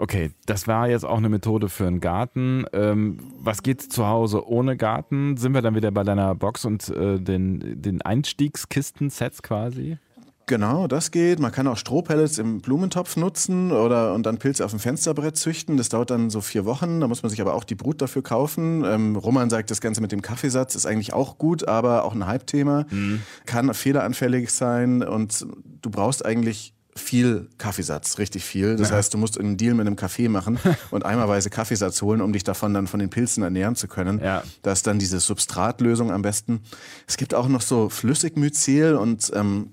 Okay, 0.00 0.30
das 0.46 0.66
war 0.66 0.88
jetzt 0.88 1.04
auch 1.04 1.18
eine 1.18 1.28
Methode 1.28 1.68
für 1.68 1.86
einen 1.86 2.00
Garten. 2.00 2.64
Ähm, 2.72 3.18
was 3.38 3.62
geht 3.62 3.82
zu 3.82 4.06
Hause 4.06 4.48
ohne 4.48 4.78
Garten? 4.78 5.36
Sind 5.36 5.52
wir 5.52 5.60
dann 5.60 5.74
wieder 5.74 5.90
bei 5.90 6.04
deiner 6.04 6.34
Box 6.34 6.64
und 6.64 6.88
äh, 6.88 7.20
den, 7.20 7.82
den 7.82 8.00
Einstiegskisten-Sets 8.00 9.42
quasi? 9.42 9.98
Genau, 10.46 10.86
das 10.86 11.10
geht. 11.10 11.38
Man 11.38 11.52
kann 11.52 11.66
auch 11.66 11.76
Strohpellets 11.76 12.38
im 12.38 12.62
Blumentopf 12.62 13.18
nutzen 13.18 13.72
oder 13.72 14.14
und 14.14 14.24
dann 14.24 14.38
Pilze 14.38 14.64
auf 14.64 14.70
dem 14.70 14.80
Fensterbrett 14.80 15.36
züchten. 15.36 15.76
Das 15.76 15.90
dauert 15.90 16.08
dann 16.08 16.30
so 16.30 16.40
vier 16.40 16.64
Wochen. 16.64 17.02
Da 17.02 17.06
muss 17.06 17.22
man 17.22 17.28
sich 17.28 17.42
aber 17.42 17.52
auch 17.52 17.64
die 17.64 17.74
Brut 17.74 18.00
dafür 18.00 18.22
kaufen. 18.22 18.82
Ähm, 18.86 19.16
Roman 19.16 19.50
sagt, 19.50 19.70
das 19.70 19.82
Ganze 19.82 20.00
mit 20.00 20.12
dem 20.12 20.22
Kaffeesatz 20.22 20.76
ist 20.76 20.86
eigentlich 20.86 21.12
auch 21.12 21.36
gut, 21.36 21.68
aber 21.68 22.04
auch 22.04 22.14
ein 22.14 22.26
Hype-Thema. 22.26 22.86
Mhm. 22.90 23.20
Kann 23.44 23.74
fehleranfällig 23.74 24.50
sein 24.50 25.02
und 25.02 25.46
du 25.82 25.90
brauchst 25.90 26.24
eigentlich 26.24 26.72
viel 26.96 27.48
Kaffeesatz, 27.58 28.18
richtig 28.18 28.44
viel. 28.44 28.76
Das 28.76 28.90
ja. 28.90 28.96
heißt, 28.96 29.14
du 29.14 29.18
musst 29.18 29.38
einen 29.38 29.56
Deal 29.56 29.74
mit 29.74 29.86
einem 29.86 29.96
Kaffee 29.96 30.28
machen 30.28 30.58
und 30.90 31.04
eimerweise 31.04 31.50
Kaffeesatz 31.50 32.02
holen, 32.02 32.20
um 32.20 32.32
dich 32.32 32.44
davon 32.44 32.74
dann 32.74 32.86
von 32.86 33.00
den 33.00 33.10
Pilzen 33.10 33.42
ernähren 33.42 33.76
zu 33.76 33.88
können. 33.88 34.20
Ja. 34.20 34.42
Da 34.62 34.72
ist 34.72 34.86
dann 34.86 34.98
diese 34.98 35.20
Substratlösung 35.20 36.10
am 36.10 36.22
besten. 36.22 36.60
Es 37.06 37.16
gibt 37.16 37.34
auch 37.34 37.48
noch 37.48 37.62
so 37.62 37.88
Flüssigmyzel 37.88 38.96
und 38.96 39.30
ähm, 39.34 39.72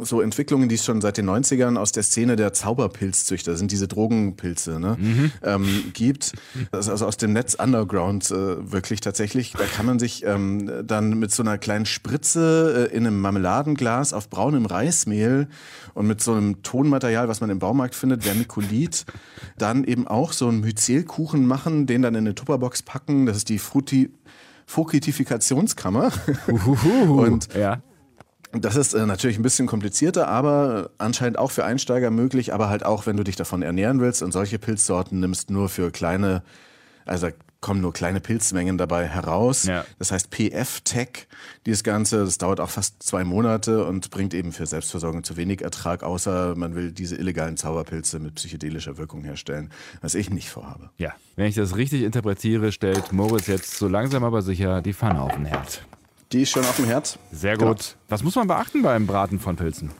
so 0.00 0.20
Entwicklungen, 0.20 0.68
die 0.68 0.76
es 0.76 0.84
schon 0.84 1.00
seit 1.00 1.16
den 1.16 1.28
90ern 1.28 1.76
aus 1.76 1.90
der 1.90 2.04
Szene 2.04 2.36
der 2.36 2.52
Zauberpilzzüchter, 2.52 3.56
sind 3.56 3.72
diese 3.72 3.88
Drogenpilze, 3.88 4.78
ne, 4.78 4.96
mhm. 4.98 5.32
ähm, 5.42 5.90
gibt. 5.92 6.32
Das 6.70 6.86
ist 6.86 6.90
also 6.90 7.06
aus 7.06 7.16
dem 7.16 7.32
Netz 7.32 7.54
Underground 7.54 8.30
äh, 8.30 8.70
wirklich 8.70 9.00
tatsächlich. 9.00 9.52
Da 9.52 9.64
kann 9.64 9.86
man 9.86 9.98
sich 9.98 10.24
ähm, 10.24 10.70
dann 10.84 11.18
mit 11.18 11.32
so 11.32 11.42
einer 11.42 11.58
kleinen 11.58 11.86
Spritze 11.86 12.88
äh, 12.92 12.96
in 12.96 13.06
einem 13.06 13.20
Marmeladenglas 13.20 14.12
auf 14.12 14.30
braunem 14.30 14.66
Reismehl 14.66 15.48
und 15.94 16.06
mit 16.06 16.20
so 16.22 16.32
einem 16.32 16.62
Tonmaterial, 16.62 17.26
was 17.26 17.40
man 17.40 17.50
im 17.50 17.58
Baumarkt 17.58 17.96
findet, 17.96 18.22
Vermiculit, 18.22 19.04
dann 19.58 19.82
eben 19.82 20.06
auch 20.06 20.32
so 20.32 20.48
einen 20.48 20.60
Myzelkuchen 20.60 21.44
machen, 21.44 21.86
den 21.86 22.02
dann 22.02 22.14
in 22.14 22.24
eine 22.24 22.36
Tupperbox 22.36 22.82
packen. 22.82 23.26
Das 23.26 23.36
ist 23.36 23.48
die 23.48 23.58
Frutti 23.58 24.10
Fokitifikationskammer. 24.66 26.12
und 27.08 27.52
ja. 27.54 27.82
Das 28.52 28.76
ist 28.76 28.92
äh, 28.92 29.06
natürlich 29.06 29.38
ein 29.38 29.42
bisschen 29.42 29.66
komplizierter, 29.66 30.28
aber 30.28 30.90
anscheinend 30.98 31.38
auch 31.38 31.50
für 31.50 31.64
Einsteiger 31.64 32.10
möglich, 32.10 32.52
aber 32.52 32.68
halt 32.68 32.84
auch, 32.84 33.06
wenn 33.06 33.16
du 33.16 33.24
dich 33.24 33.36
davon 33.36 33.62
ernähren 33.62 34.00
willst 34.00 34.22
und 34.22 34.32
solche 34.32 34.58
Pilzsorten 34.58 35.20
nimmst, 35.20 35.50
nur 35.50 35.68
für 35.68 35.90
kleine, 35.90 36.42
also 37.06 37.28
kommen 37.62 37.80
nur 37.80 37.94
kleine 37.94 38.20
Pilzmengen 38.20 38.76
dabei 38.76 39.06
heraus. 39.06 39.64
Ja. 39.64 39.86
Das 39.98 40.12
heißt 40.12 40.30
PF-Tech, 40.30 41.28
dieses 41.64 41.82
Ganze, 41.82 42.24
das 42.24 42.36
dauert 42.36 42.60
auch 42.60 42.68
fast 42.68 43.02
zwei 43.02 43.24
Monate 43.24 43.86
und 43.86 44.10
bringt 44.10 44.34
eben 44.34 44.52
für 44.52 44.66
Selbstversorgung 44.66 45.24
zu 45.24 45.36
wenig 45.36 45.62
Ertrag, 45.62 46.02
außer 46.02 46.54
man 46.56 46.74
will 46.74 46.92
diese 46.92 47.16
illegalen 47.16 47.56
Zauberpilze 47.56 48.18
mit 48.18 48.34
psychedelischer 48.34 48.98
Wirkung 48.98 49.24
herstellen, 49.24 49.70
was 50.02 50.14
ich 50.14 50.28
nicht 50.28 50.50
vorhabe. 50.50 50.90
Ja, 50.98 51.12
wenn 51.36 51.46
ich 51.46 51.54
das 51.54 51.76
richtig 51.76 52.02
interpretiere, 52.02 52.72
stellt 52.72 53.12
Moritz 53.12 53.46
jetzt 53.46 53.78
so 53.78 53.88
langsam 53.88 54.24
aber 54.24 54.42
sicher 54.42 54.82
die 54.82 54.92
Pfanne 54.92 55.22
auf 55.22 55.32
den 55.32 55.46
Herd. 55.46 55.86
Die 56.32 56.42
ist 56.42 56.50
schon 56.50 56.64
auf 56.64 56.76
dem 56.76 56.86
Herd. 56.86 57.18
Sehr 57.30 57.56
Genau. 57.56 57.72
gut. 57.72 57.96
Was 58.08 58.22
muss 58.22 58.34
man 58.36 58.46
beachten 58.48 58.82
beim 58.82 59.06
Braten 59.06 59.38
von 59.38 59.56
Pilzen? 59.56 59.90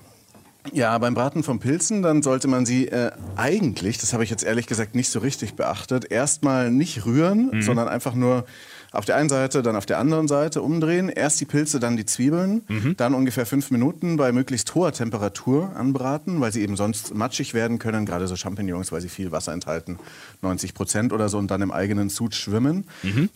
Ja, 0.72 0.96
beim 0.98 1.14
Braten 1.14 1.42
von 1.42 1.58
Pilzen, 1.58 2.02
dann 2.02 2.22
sollte 2.22 2.46
man 2.46 2.64
sie 2.64 2.86
äh, 2.88 3.10
eigentlich, 3.36 3.98
das 3.98 4.12
habe 4.12 4.22
ich 4.22 4.30
jetzt 4.30 4.44
ehrlich 4.44 4.66
gesagt 4.68 4.94
nicht 4.94 5.10
so 5.10 5.18
richtig 5.18 5.54
beachtet, 5.54 6.10
erstmal 6.10 6.70
nicht 6.70 7.04
rühren, 7.04 7.60
sondern 7.62 7.88
einfach 7.88 8.14
nur 8.14 8.46
auf 8.92 9.04
der 9.04 9.16
einen 9.16 9.28
Seite, 9.28 9.62
dann 9.62 9.74
auf 9.76 9.86
der 9.86 9.98
anderen 9.98 10.28
Seite 10.28 10.62
umdrehen. 10.62 11.08
Erst 11.08 11.40
die 11.40 11.44
Pilze, 11.44 11.80
dann 11.80 11.96
die 11.96 12.04
Zwiebeln. 12.06 12.62
Dann 12.96 13.14
ungefähr 13.14 13.46
fünf 13.46 13.70
Minuten 13.70 14.16
bei 14.16 14.32
möglichst 14.32 14.74
hoher 14.74 14.92
Temperatur 14.92 15.74
anbraten, 15.74 16.40
weil 16.40 16.52
sie 16.52 16.62
eben 16.62 16.76
sonst 16.76 17.14
matschig 17.14 17.54
werden 17.54 17.78
können. 17.78 18.06
Gerade 18.06 18.26
so 18.28 18.36
Champignons, 18.36 18.92
weil 18.92 19.00
sie 19.00 19.08
viel 19.08 19.32
Wasser 19.32 19.52
enthalten, 19.52 19.98
90 20.42 20.74
Prozent 20.74 21.12
oder 21.12 21.28
so, 21.28 21.38
und 21.38 21.50
dann 21.50 21.62
im 21.62 21.72
eigenen 21.72 22.08
Sud 22.10 22.34
schwimmen. 22.34 22.84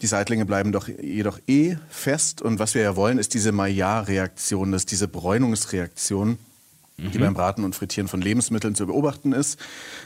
Die 0.00 0.06
Seitlinge 0.06 0.44
bleiben 0.44 0.72
doch 0.72 0.88
jedoch 0.88 1.38
eh 1.46 1.76
fest. 1.88 2.42
Und 2.42 2.58
was 2.58 2.74
wir 2.74 2.82
ja 2.82 2.96
wollen, 2.96 3.18
ist 3.18 3.34
diese 3.34 3.52
Maillard-Reaktion, 3.52 4.76
diese 4.88 5.08
Bräunungsreaktion 5.08 6.38
die 6.98 7.18
beim 7.18 7.34
Braten 7.34 7.62
und 7.64 7.74
Frittieren 7.74 8.08
von 8.08 8.22
Lebensmitteln 8.22 8.74
zu 8.74 8.86
beobachten 8.86 9.32
ist 9.32 9.58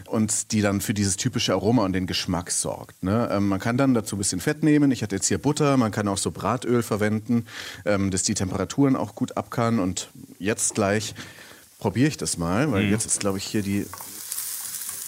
und 0.07 0.50
die 0.50 0.61
dann 0.61 0.81
für 0.81 0.92
dieses 0.92 1.16
typische 1.16 1.53
Aroma 1.53 1.85
und 1.85 1.92
den 1.92 2.07
Geschmack 2.07 2.50
sorgt. 2.50 3.03
Ne? 3.05 3.29
Ähm, 3.31 3.48
man 3.48 3.61
kann 3.61 3.76
dann 3.76 3.94
dazu 3.94 4.16
ein 4.16 4.18
bisschen 4.18 4.40
Fett 4.40 4.64
nehmen. 4.64 4.90
Ich 4.90 5.03
hatte 5.03 5.14
jetzt 5.14 5.29
hier 5.29 5.38
Butter, 5.38 5.76
man 5.76 5.92
kann 5.92 6.09
auch 6.09 6.18
so 6.18 6.33
Bratöl 6.33 6.83
verwenden, 6.83 7.46
ähm, 7.85 8.11
das 8.11 8.24
die 8.24 8.35
Temperaturen 8.35 8.96
auch 8.96 9.14
gut 9.14 9.37
ab 9.37 9.50
kann. 9.50 9.79
Und 9.79 10.11
jetzt 10.40 10.74
gleich 10.74 11.14
probiere 11.79 12.09
ich 12.09 12.16
das 12.16 12.38
mal, 12.38 12.72
weil 12.72 12.85
jetzt 12.90 13.07
ist, 13.07 13.20
glaube 13.20 13.38
ich, 13.38 13.44
hier 13.44 13.62
die. 13.62 13.87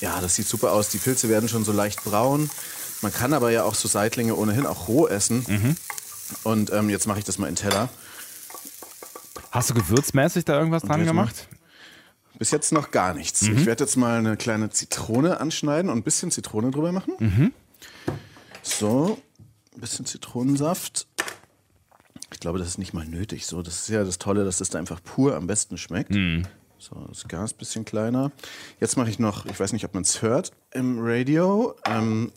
Ja, 0.00 0.20
das 0.20 0.36
sieht 0.36 0.46
super 0.46 0.72
aus. 0.72 0.88
Die 0.88 0.98
Pilze 0.98 1.28
werden 1.28 1.48
schon 1.48 1.64
so 1.64 1.72
leicht 1.72 2.04
braun. 2.04 2.48
Man 3.02 3.12
kann 3.12 3.32
aber 3.32 3.50
ja 3.50 3.64
auch 3.64 3.74
so 3.74 3.88
Seitlinge 3.88 4.36
ohnehin 4.36 4.66
auch 4.66 4.86
roh 4.88 5.08
essen. 5.08 5.44
Und 6.44 6.72
ähm, 6.72 6.88
jetzt 6.90 7.06
mache 7.08 7.18
ich 7.18 7.24
das 7.24 7.38
mal 7.38 7.48
in 7.48 7.56
Teller. 7.56 7.88
Hast 9.50 9.70
du 9.70 9.74
gewürzmäßig 9.74 10.44
da 10.44 10.58
irgendwas 10.58 10.82
dran 10.82 11.04
gemacht? 11.04 11.48
Bis 12.38 12.50
jetzt 12.50 12.72
noch 12.72 12.90
gar 12.90 13.14
nichts. 13.14 13.42
Ich 13.42 13.66
werde 13.66 13.84
jetzt 13.84 13.96
mal 13.96 14.18
eine 14.18 14.36
kleine 14.36 14.70
Zitrone 14.70 15.38
anschneiden 15.40 15.90
und 15.90 15.98
ein 15.98 16.02
bisschen 16.02 16.30
Zitrone 16.30 16.70
drüber 16.70 16.90
machen. 16.92 17.52
So, 18.62 19.18
ein 19.74 19.80
bisschen 19.80 20.06
Zitronensaft. 20.06 21.06
Ich 22.32 22.40
glaube, 22.40 22.58
das 22.58 22.68
ist 22.68 22.78
nicht 22.78 22.94
mal 22.94 23.06
nötig. 23.06 23.46
So, 23.46 23.62
das 23.62 23.80
ist 23.82 23.88
ja 23.88 24.02
das 24.04 24.18
Tolle, 24.18 24.44
dass 24.44 24.58
das 24.58 24.70
da 24.70 24.78
einfach 24.78 25.02
pur 25.02 25.36
am 25.36 25.46
besten 25.46 25.78
schmeckt. 25.78 26.12
So, 26.78 27.06
das 27.08 27.28
Gas 27.28 27.52
ein 27.52 27.58
bisschen 27.58 27.84
kleiner. 27.84 28.32
Jetzt 28.80 28.96
mache 28.96 29.08
ich 29.10 29.18
noch, 29.20 29.46
ich 29.46 29.60
weiß 29.60 29.72
nicht, 29.72 29.84
ob 29.84 29.94
man 29.94 30.02
es 30.02 30.20
hört, 30.22 30.50
im 30.72 30.98
Radio. 31.00 31.76
Ähm, 31.86 32.32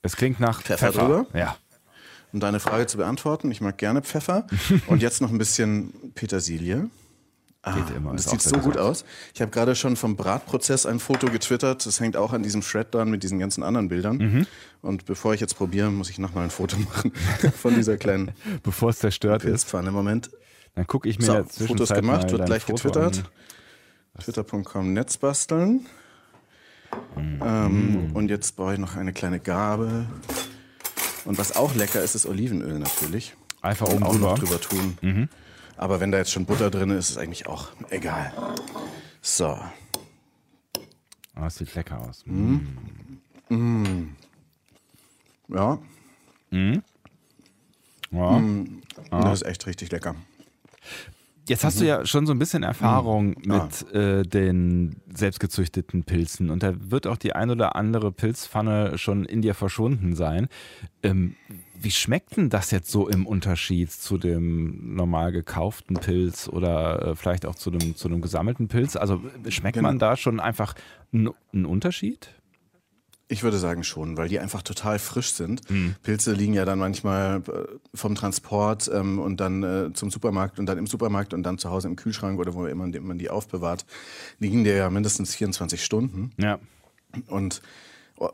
Es 0.00 0.16
klingt 0.16 0.40
nach 0.40 0.62
Pfeffer 0.62 0.92
Pfeffer. 0.92 1.06
drüber? 1.06 1.26
Ja. 1.38 1.56
um 2.32 2.40
deine 2.40 2.60
Frage 2.60 2.86
zu 2.86 2.96
beantworten, 2.96 3.50
ich 3.50 3.60
mag 3.60 3.76
gerne 3.76 4.00
Pfeffer. 4.02 4.46
und 4.86 5.02
jetzt 5.02 5.20
noch 5.20 5.30
ein 5.30 5.38
bisschen 5.38 5.92
Petersilie. 6.14 6.88
Geht 7.74 7.96
immer. 7.96 8.10
Und 8.10 8.18
das 8.20 8.30
sieht 8.30 8.40
so 8.42 8.50
gut 8.56 8.74
gesund. 8.74 8.78
aus. 8.78 9.04
Ich 9.34 9.40
habe 9.40 9.50
gerade 9.50 9.74
schon 9.74 9.96
vom 9.96 10.14
Bratprozess 10.14 10.86
ein 10.86 11.00
Foto 11.00 11.26
getwittert. 11.28 11.84
Das 11.84 11.98
hängt 11.98 12.16
auch 12.16 12.32
an 12.32 12.42
diesem 12.44 12.60
Thread 12.60 12.94
dran 12.94 13.10
mit 13.10 13.24
diesen 13.24 13.40
ganzen 13.40 13.64
anderen 13.64 13.88
Bildern. 13.88 14.18
Mhm. 14.18 14.46
Und 14.82 15.04
bevor 15.04 15.34
ich 15.34 15.40
jetzt 15.40 15.56
probiere, 15.56 15.90
muss 15.90 16.08
ich 16.08 16.18
nochmal 16.18 16.44
ein 16.44 16.50
Foto 16.50 16.76
machen 16.94 17.12
von 17.60 17.74
dieser 17.74 17.96
kleinen 17.96 18.30
Bevor 18.62 18.90
es 18.90 19.00
zerstört 19.00 19.42
ist, 19.42 19.50
Pilzpfanne. 19.50 19.90
Moment. 19.90 20.30
dann 20.76 20.86
gucke 20.86 21.08
ich 21.08 21.18
mir 21.18 21.24
So, 21.50 21.66
Fotos 21.66 21.88
gemacht, 21.92 22.30
wird 22.30 22.46
gleich 22.46 22.62
Foto 22.62 22.74
getwittert. 22.88 23.24
Twitter.com 24.22 24.92
Netzbasteln. 24.92 25.86
Mhm. 27.16 27.40
Ähm, 27.44 28.10
und 28.14 28.30
jetzt 28.30 28.54
brauche 28.56 28.74
ich 28.74 28.78
noch 28.78 28.94
eine 28.94 29.12
kleine 29.12 29.40
Gabel. 29.40 30.06
Und 31.24 31.36
was 31.38 31.56
auch 31.56 31.74
lecker 31.74 32.00
ist, 32.00 32.14
ist 32.14 32.26
Olivenöl 32.26 32.78
natürlich. 32.78 33.34
Einfach 33.60 33.88
oben 33.88 34.04
drüber. 34.04 34.34
drüber 34.36 34.60
tun. 34.60 35.28
Aber 35.76 36.00
wenn 36.00 36.10
da 36.10 36.18
jetzt 36.18 36.30
schon 36.32 36.46
Butter 36.46 36.70
drin 36.70 36.90
ist, 36.90 37.06
ist 37.06 37.10
es 37.10 37.18
eigentlich 37.18 37.46
auch 37.46 37.68
egal. 37.90 38.32
So. 39.20 39.46
Ah, 39.48 39.68
das 41.34 41.56
sieht 41.56 41.74
lecker 41.74 42.00
aus. 42.00 42.24
Ja, 45.48 45.78
Ja. 48.10 48.40
das 49.10 49.42
ist 49.42 49.46
echt 49.48 49.66
richtig 49.66 49.90
lecker. 49.92 50.14
Jetzt 51.48 51.62
hast 51.62 51.78
du 51.78 51.84
Mhm. 51.84 51.88
ja 51.88 52.06
schon 52.06 52.26
so 52.26 52.32
ein 52.32 52.40
bisschen 52.40 52.64
Erfahrung 52.64 53.36
mit 53.44 53.92
äh, 53.94 54.24
den 54.24 54.96
selbstgezüchteten 55.14 56.02
Pilzen 56.02 56.50
und 56.50 56.62
da 56.64 56.72
wird 56.90 57.06
auch 57.06 57.16
die 57.18 57.34
ein 57.34 57.50
oder 57.50 57.76
andere 57.76 58.10
Pilzpfanne 58.10 58.98
schon 58.98 59.24
in 59.24 59.42
dir 59.42 59.54
verschwunden 59.54 60.16
sein. 60.16 60.48
Ähm, 61.04 61.36
wie 61.80 61.90
schmeckt 61.90 62.36
denn 62.36 62.50
das 62.50 62.70
jetzt 62.70 62.90
so 62.90 63.08
im 63.08 63.26
Unterschied 63.26 63.90
zu 63.92 64.18
dem 64.18 64.94
normal 64.94 65.32
gekauften 65.32 65.96
Pilz 65.96 66.48
oder 66.48 67.02
äh, 67.08 67.16
vielleicht 67.16 67.46
auch 67.46 67.54
zu 67.54 67.70
dem, 67.70 67.96
zu 67.96 68.08
dem 68.08 68.20
gesammelten 68.20 68.68
Pilz? 68.68 68.96
Also 68.96 69.20
äh, 69.44 69.50
schmeckt 69.50 69.74
Genau. 69.76 69.88
man 69.88 69.98
da 69.98 70.16
schon 70.16 70.40
einfach 70.40 70.74
einen 71.12 71.66
Unterschied? 71.66 72.30
Ich 73.28 73.42
würde 73.42 73.58
sagen 73.58 73.82
schon, 73.82 74.16
weil 74.16 74.28
die 74.28 74.38
einfach 74.38 74.62
total 74.62 75.00
frisch 75.00 75.32
sind. 75.32 75.68
Mhm. 75.68 75.96
Pilze 76.04 76.32
liegen 76.32 76.54
ja 76.54 76.64
dann 76.64 76.78
manchmal 76.78 77.38
äh, 77.48 77.96
vom 77.96 78.14
Transport 78.14 78.88
ähm, 78.92 79.18
und 79.18 79.40
dann 79.40 79.62
äh, 79.64 79.92
zum 79.92 80.10
Supermarkt 80.12 80.60
und 80.60 80.66
dann 80.66 80.78
im 80.78 80.86
Supermarkt 80.86 81.34
und 81.34 81.42
dann 81.42 81.58
zu 81.58 81.70
Hause 81.70 81.88
im 81.88 81.96
Kühlschrank 81.96 82.38
oder 82.38 82.54
wo 82.54 82.66
immer 82.66 82.86
man 82.86 83.18
die 83.18 83.28
aufbewahrt, 83.30 83.84
liegen 84.38 84.62
der 84.62 84.76
ja 84.76 84.90
mindestens 84.90 85.34
24 85.34 85.84
Stunden. 85.84 86.30
Ja. 86.38 86.60
Und 87.26 87.62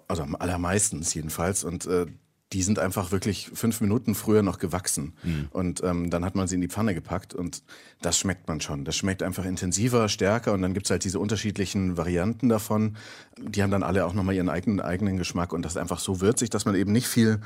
also 0.09 0.22
am 0.22 0.37
allermeistens 0.37 1.14
jedenfalls. 1.14 1.64
Und 1.64 1.87
äh, 1.87 2.07
die 2.53 2.62
sind 2.62 2.79
einfach 2.79 3.12
wirklich 3.12 3.51
fünf 3.55 3.81
Minuten 3.81 4.15
früher 4.15 4.43
noch 4.43 4.59
gewachsen. 4.59 5.15
Und 5.51 5.83
ähm, 5.83 6.11
dann 6.11 6.25
hat 6.25 6.35
man 6.35 6.47
sie 6.47 6.57
in 6.57 6.61
die 6.61 6.69
Pfanne 6.69 6.95
gepackt 6.95 7.35
und 7.35 7.62
das 8.01 8.19
schmeckt 8.19 8.49
man 8.49 8.61
schon. 8.61 8.85
Das 8.85 8.97
schmeckt 8.97 9.23
einfach 9.23 9.45
intensiver, 9.45 10.09
stärker 10.09 10.53
und 10.53 10.62
dann 10.62 10.75
gibt's 10.75 10.91
halt 10.91 11.05
diese 11.05 11.19
unterschiedlichen 11.19 11.97
Varianten 11.97 12.49
davon. 12.49 12.97
Die 13.38 13.62
haben 13.62 13.71
dann 13.71 13.83
alle 13.83 14.05
auch 14.05 14.12
nochmal 14.12 14.35
ihren 14.35 14.49
eigenen, 14.49 14.81
eigenen 14.81 15.17
Geschmack 15.17 15.53
und 15.53 15.62
das 15.62 15.73
ist 15.73 15.79
einfach 15.79 15.99
so 15.99 16.21
würzig, 16.21 16.51
dass 16.51 16.65
man 16.65 16.75
eben 16.75 16.93
nicht 16.93 17.07
viel 17.07 17.41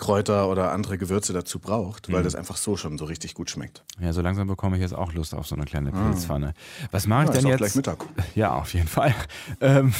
Kräuter 0.00 0.48
oder 0.48 0.72
andere 0.72 0.96
Gewürze 0.96 1.34
dazu 1.34 1.58
braucht, 1.58 2.10
weil 2.10 2.22
das 2.22 2.34
einfach 2.34 2.56
so 2.56 2.78
schon 2.78 2.96
so 2.96 3.04
richtig 3.04 3.34
gut 3.34 3.50
schmeckt. 3.50 3.84
Ja, 4.00 4.14
so 4.14 4.22
langsam 4.22 4.48
bekomme 4.48 4.76
ich 4.76 4.82
jetzt 4.82 4.94
auch 4.94 5.12
Lust 5.12 5.34
auf 5.34 5.46
so 5.46 5.54
eine 5.54 5.66
kleine 5.66 5.92
Pilzpfanne. 5.92 6.54
Was 6.90 7.06
mache 7.06 7.24
ich 7.24 7.28
Ja, 7.28 7.34
denn 7.34 7.46
jetzt? 7.48 7.58
gleich 7.58 7.74
Mittag. 7.74 8.06
Ja, 8.34 8.54
auf 8.54 8.72
jeden 8.74 8.88
Fall. 8.88 9.14
Ähm, 9.62 9.92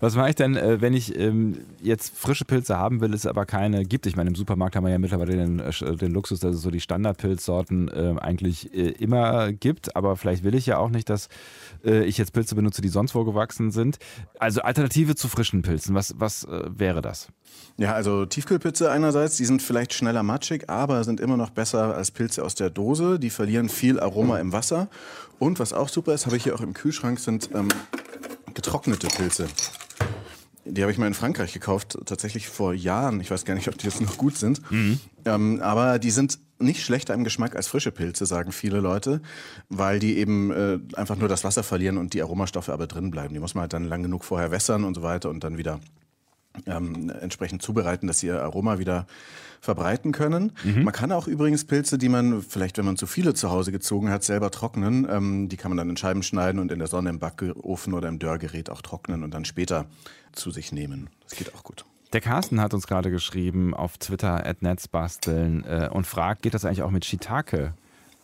was 0.00 0.16
mache 0.16 0.28
ich 0.30 0.34
denn, 0.34 0.54
äh, 0.56 0.82
wenn 0.82 0.92
ich 0.92 1.18
ähm, 1.18 1.60
jetzt 1.80 2.14
frische 2.14 2.44
Pilze 2.44 2.76
haben 2.76 3.00
will, 3.00 3.14
es 3.14 3.24
aber 3.24 3.46
keine 3.46 3.84
gibt? 3.86 4.04
Ich 4.06 4.16
meine, 4.16 4.28
im 4.28 4.36
Supermarkt 4.36 4.76
haben 4.76 4.84
wir 4.84 4.90
ja 4.90 4.98
mittlerweile 4.98 5.34
den, 5.34 5.60
äh, 5.60 5.96
den 5.96 6.12
Luxus, 6.12 6.40
dass 6.40 6.54
es 6.56 6.60
so 6.60 6.70
die 6.70 6.80
Standardpilzsorten 6.80 7.88
äh, 7.88 8.20
eigentlich 8.20 8.74
äh, 8.74 8.90
immer 8.90 9.52
gibt, 9.52 9.96
aber 9.96 10.16
vielleicht 10.16 10.44
will 10.44 10.54
ich 10.54 10.66
ja 10.66 10.76
auch 10.76 10.90
nicht, 10.90 11.08
dass 11.08 11.28
äh, 11.84 12.04
ich 12.04 12.18
jetzt 12.18 12.32
Pilze 12.34 12.54
benutze, 12.54 12.82
die 12.82 12.88
sonst 12.88 13.14
wo 13.14 13.24
gewachsen 13.24 13.70
sind. 13.70 13.98
Also 14.38 14.60
Alternative 14.60 15.14
zu 15.14 15.28
frischen 15.28 15.62
Pilzen, 15.62 15.94
was, 15.94 16.14
was 16.18 16.46
wäre 16.50 17.00
das? 17.00 17.28
Ja, 17.76 17.94
also 17.94 18.26
Tiefkühlpilze 18.26 18.90
einerseits, 18.90 19.36
die 19.36 19.44
sind 19.44 19.62
vielleicht 19.62 19.94
schneller 19.94 20.24
matschig, 20.24 20.68
aber 20.68 21.04
sind 21.04 21.20
immer 21.20 21.36
noch 21.36 21.50
besser 21.50 21.94
als 21.94 22.10
Pilze 22.10 22.44
aus 22.44 22.56
der 22.56 22.70
Dose. 22.70 23.20
Die 23.20 23.30
verlieren 23.30 23.68
viel 23.68 24.00
Aroma 24.00 24.40
im 24.40 24.52
Wasser. 24.52 24.88
Und 25.38 25.60
was 25.60 25.72
auch 25.72 25.88
super 25.88 26.12
ist, 26.12 26.26
habe 26.26 26.36
ich 26.36 26.42
hier 26.42 26.56
auch 26.56 26.60
im 26.60 26.74
Kühlschrank, 26.74 27.20
sind 27.20 27.50
ähm, 27.54 27.68
getrocknete 28.54 29.06
Pilze. 29.06 29.46
Die 30.64 30.82
habe 30.82 30.90
ich 30.90 30.98
mal 30.98 31.06
in 31.06 31.14
Frankreich 31.14 31.52
gekauft, 31.52 31.96
tatsächlich 32.04 32.48
vor 32.48 32.74
Jahren. 32.74 33.20
Ich 33.20 33.30
weiß 33.30 33.44
gar 33.44 33.54
nicht, 33.54 33.68
ob 33.68 33.78
die 33.78 33.86
jetzt 33.86 34.00
noch 34.00 34.18
gut 34.18 34.36
sind. 34.36 34.60
Ähm, 35.24 35.60
aber 35.62 36.00
die 36.00 36.10
sind 36.10 36.40
nicht 36.58 36.84
schlechter 36.84 37.14
im 37.14 37.22
Geschmack 37.22 37.54
als 37.54 37.68
frische 37.68 37.92
Pilze, 37.92 38.26
sagen 38.26 38.50
viele 38.50 38.80
Leute, 38.80 39.20
weil 39.68 40.00
die 40.00 40.18
eben 40.18 40.50
äh, 40.50 40.78
einfach 40.96 41.16
nur 41.16 41.28
das 41.28 41.44
Wasser 41.44 41.62
verlieren 41.62 41.96
und 41.96 42.12
die 42.12 42.22
Aromastoffe 42.22 42.70
aber 42.70 42.88
drin 42.88 43.12
bleiben. 43.12 43.32
Die 43.32 43.40
muss 43.40 43.54
man 43.54 43.62
halt 43.62 43.72
dann 43.72 43.84
lang 43.84 44.02
genug 44.02 44.24
vorher 44.24 44.50
wässern 44.50 44.82
und 44.82 44.94
so 44.94 45.02
weiter 45.02 45.30
und 45.30 45.44
dann 45.44 45.56
wieder 45.56 45.78
ähm, 46.66 47.10
entsprechend 47.20 47.62
zubereiten, 47.62 48.06
dass 48.06 48.20
sie 48.20 48.28
ihr 48.28 48.42
Aroma 48.42 48.78
wieder 48.78 49.06
verbreiten 49.60 50.12
können. 50.12 50.52
Man 50.64 50.92
kann 50.92 51.10
auch 51.10 51.26
übrigens 51.26 51.64
Pilze, 51.64 51.98
die 51.98 52.08
man 52.08 52.42
vielleicht, 52.42 52.78
wenn 52.78 52.84
man 52.84 52.96
zu 52.96 53.06
viele 53.06 53.34
zu 53.34 53.50
Hause 53.50 53.72
gezogen 53.72 54.08
hat, 54.10 54.22
selber 54.22 54.50
trocknen. 54.50 55.06
Ähm, 55.10 55.48
die 55.48 55.56
kann 55.56 55.70
man 55.70 55.78
dann 55.78 55.90
in 55.90 55.96
Scheiben 55.96 56.22
schneiden 56.22 56.60
und 56.60 56.70
in 56.70 56.78
der 56.78 56.88
Sonne 56.88 57.10
im 57.10 57.18
Backofen 57.18 57.92
oder 57.92 58.08
im 58.08 58.18
Dörrgerät 58.18 58.70
auch 58.70 58.82
trocknen 58.82 59.24
und 59.24 59.34
dann 59.34 59.44
später 59.44 59.86
zu 60.32 60.50
sich 60.50 60.72
nehmen. 60.72 61.10
Das 61.24 61.36
geht 61.36 61.54
auch 61.54 61.64
gut. 61.64 61.84
Der 62.12 62.20
Carsten 62.20 62.60
hat 62.60 62.72
uns 62.72 62.86
gerade 62.86 63.10
geschrieben 63.10 63.74
auf 63.74 63.98
Twitter 63.98 64.46
at 64.46 64.62
Netzbasteln 64.62 65.64
äh, 65.64 65.90
und 65.92 66.06
fragt, 66.06 66.42
geht 66.42 66.54
das 66.54 66.64
eigentlich 66.64 66.82
auch 66.82 66.90
mit 66.90 67.04
Shiitake? 67.04 67.74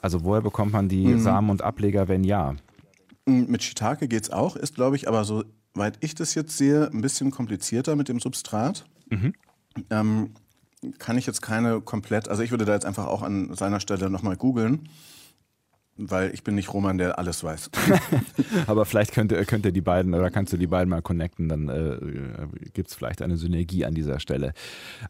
Also 0.01 0.25
woher 0.25 0.41
bekommt 0.41 0.73
man 0.73 0.89
die 0.89 1.19
Samen 1.19 1.51
und 1.51 1.63
Ableger, 1.63 2.09
wenn 2.09 2.25
ja? 2.25 2.55
Mm, 3.27 3.45
Mit 3.51 3.63
Shiitake 3.63 4.09
geht's 4.09 4.31
auch, 4.31 4.57
ist 4.57 4.75
glaube 4.75 4.97
ich, 4.97 5.09
aber 5.09 5.25
soweit 5.75 5.97
ich 6.01 6.15
das 6.15 6.35
jetzt 6.35 6.57
sehe, 6.57 6.91
ein 6.91 7.01
bisschen 7.01 7.31
komplizierter 7.31 7.97
mit 7.97 8.09
dem 8.09 8.21
Substrat. 8.21 8.85
Ähm, 9.91 10.31
kann 10.99 11.19
ich 11.19 11.27
jetzt 11.27 11.43
keine 11.43 11.81
komplett, 11.81 12.29
also 12.29 12.43
ich 12.43 12.51
würde 12.51 12.65
da 12.65 12.75
jetzt 12.75 12.85
einfach 12.85 13.07
auch 13.07 13.23
an 13.23 13.55
seiner 13.55 13.81
Stelle 13.81 14.11
nochmal 14.11 14.37
googeln. 14.37 14.89
Weil 15.97 16.35
ich 16.35 16.43
bin 16.43 16.57
nicht 16.57 16.73
Roman, 16.73 16.99
der 16.99 17.19
alles 17.19 17.45
weiß. 17.45 17.71
Aber 18.67 18.85
vielleicht 18.85 19.13
könnt 19.13 19.31
ihr, 19.31 19.45
könnt 19.45 19.65
ihr 19.65 19.73
die 19.73 19.81
beiden 19.81 20.15
oder 20.15 20.31
kannst 20.31 20.53
du 20.53 20.57
die 20.57 20.67
beiden 20.67 20.89
mal 20.89 21.03
connecten, 21.03 21.49
dann 21.49 21.69
äh, 21.69 21.99
gibt 22.73 22.89
es 22.89 22.95
vielleicht 22.95 23.23
eine 23.23 23.37
Synergie 23.37 23.85
an 23.85 23.95
dieser 23.95 24.19
Stelle. 24.19 24.55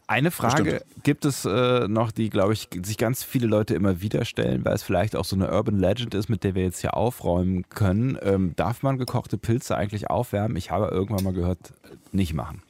Eine 0.07 0.31
Frage 0.31 0.63
Bestimmt. 0.63 1.03
gibt 1.03 1.25
es 1.25 1.45
äh, 1.45 1.87
noch, 1.87 2.11
die, 2.11 2.29
glaube 2.29 2.53
ich, 2.53 2.69
sich 2.83 2.97
ganz 2.97 3.23
viele 3.23 3.47
Leute 3.47 3.73
immer 3.73 4.01
wieder 4.01 4.25
stellen, 4.25 4.63
weil 4.63 4.73
es 4.73 4.83
vielleicht 4.83 5.15
auch 5.15 5.25
so 5.25 5.35
eine 5.35 5.51
Urban 5.51 5.79
Legend 5.79 6.13
ist, 6.13 6.29
mit 6.29 6.43
der 6.43 6.53
wir 6.53 6.63
jetzt 6.63 6.81
hier 6.81 6.95
aufräumen 6.95 7.67
können. 7.69 8.17
Ähm, 8.21 8.53
darf 8.55 8.83
man 8.83 8.97
gekochte 8.97 9.37
Pilze 9.37 9.75
eigentlich 9.75 10.09
aufwärmen? 10.09 10.55
Ich 10.55 10.69
habe 10.69 10.93
irgendwann 10.93 11.23
mal 11.23 11.33
gehört, 11.33 11.73
nicht 12.11 12.33
machen. 12.33 12.61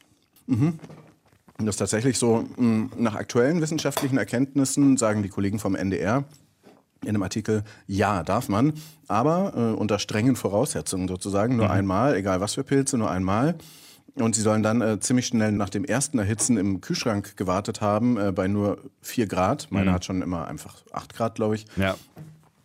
Mhm. 0.48 0.80
Das 1.58 1.76
ist 1.76 1.78
tatsächlich 1.78 2.18
so, 2.18 2.46
nach 2.58 3.16
aktuellen 3.16 3.62
wissenschaftlichen 3.62 4.18
Erkenntnissen 4.18 4.98
sagen 4.98 5.24
die 5.24 5.30
Kollegen 5.30 5.58
vom 5.58 5.76
NDR, 5.76 6.26
in 7.06 7.16
einem 7.16 7.24
Artikel, 7.24 7.64
ja, 7.88 8.24
darf 8.24 8.50
man, 8.50 8.74
aber 9.08 9.54
äh, 9.56 9.60
unter 9.78 10.00
strengen 10.00 10.36
Voraussetzungen 10.36 11.08
sozusagen, 11.08 11.56
nur 11.56 11.66
mhm. 11.66 11.72
einmal, 11.72 12.16
egal 12.16 12.42
was 12.42 12.56
für 12.56 12.64
Pilze, 12.64 12.98
nur 12.98 13.10
einmal. 13.10 13.56
Und 14.16 14.34
sie 14.34 14.42
sollen 14.42 14.64
dann 14.64 14.82
äh, 14.82 15.00
ziemlich 15.00 15.28
schnell 15.28 15.52
nach 15.52 15.70
dem 15.70 15.84
ersten 15.84 16.20
Erhitzen 16.20 16.58
im 16.58 16.80
Kühlschrank 16.80 17.36
gewartet 17.36 17.82
haben, 17.82 18.18
äh, 18.18 18.32
bei 18.32 18.48
nur 18.48 18.78
4 19.02 19.28
Grad. 19.28 19.68
Meine 19.72 19.90
mhm. 19.90 19.94
hat 19.94 20.06
schon 20.06 20.22
immer 20.22 20.48
einfach 20.48 20.76
8 20.94 21.14
Grad, 21.14 21.36
glaube 21.36 21.56
ich. 21.56 21.66
Ja. 21.76 21.96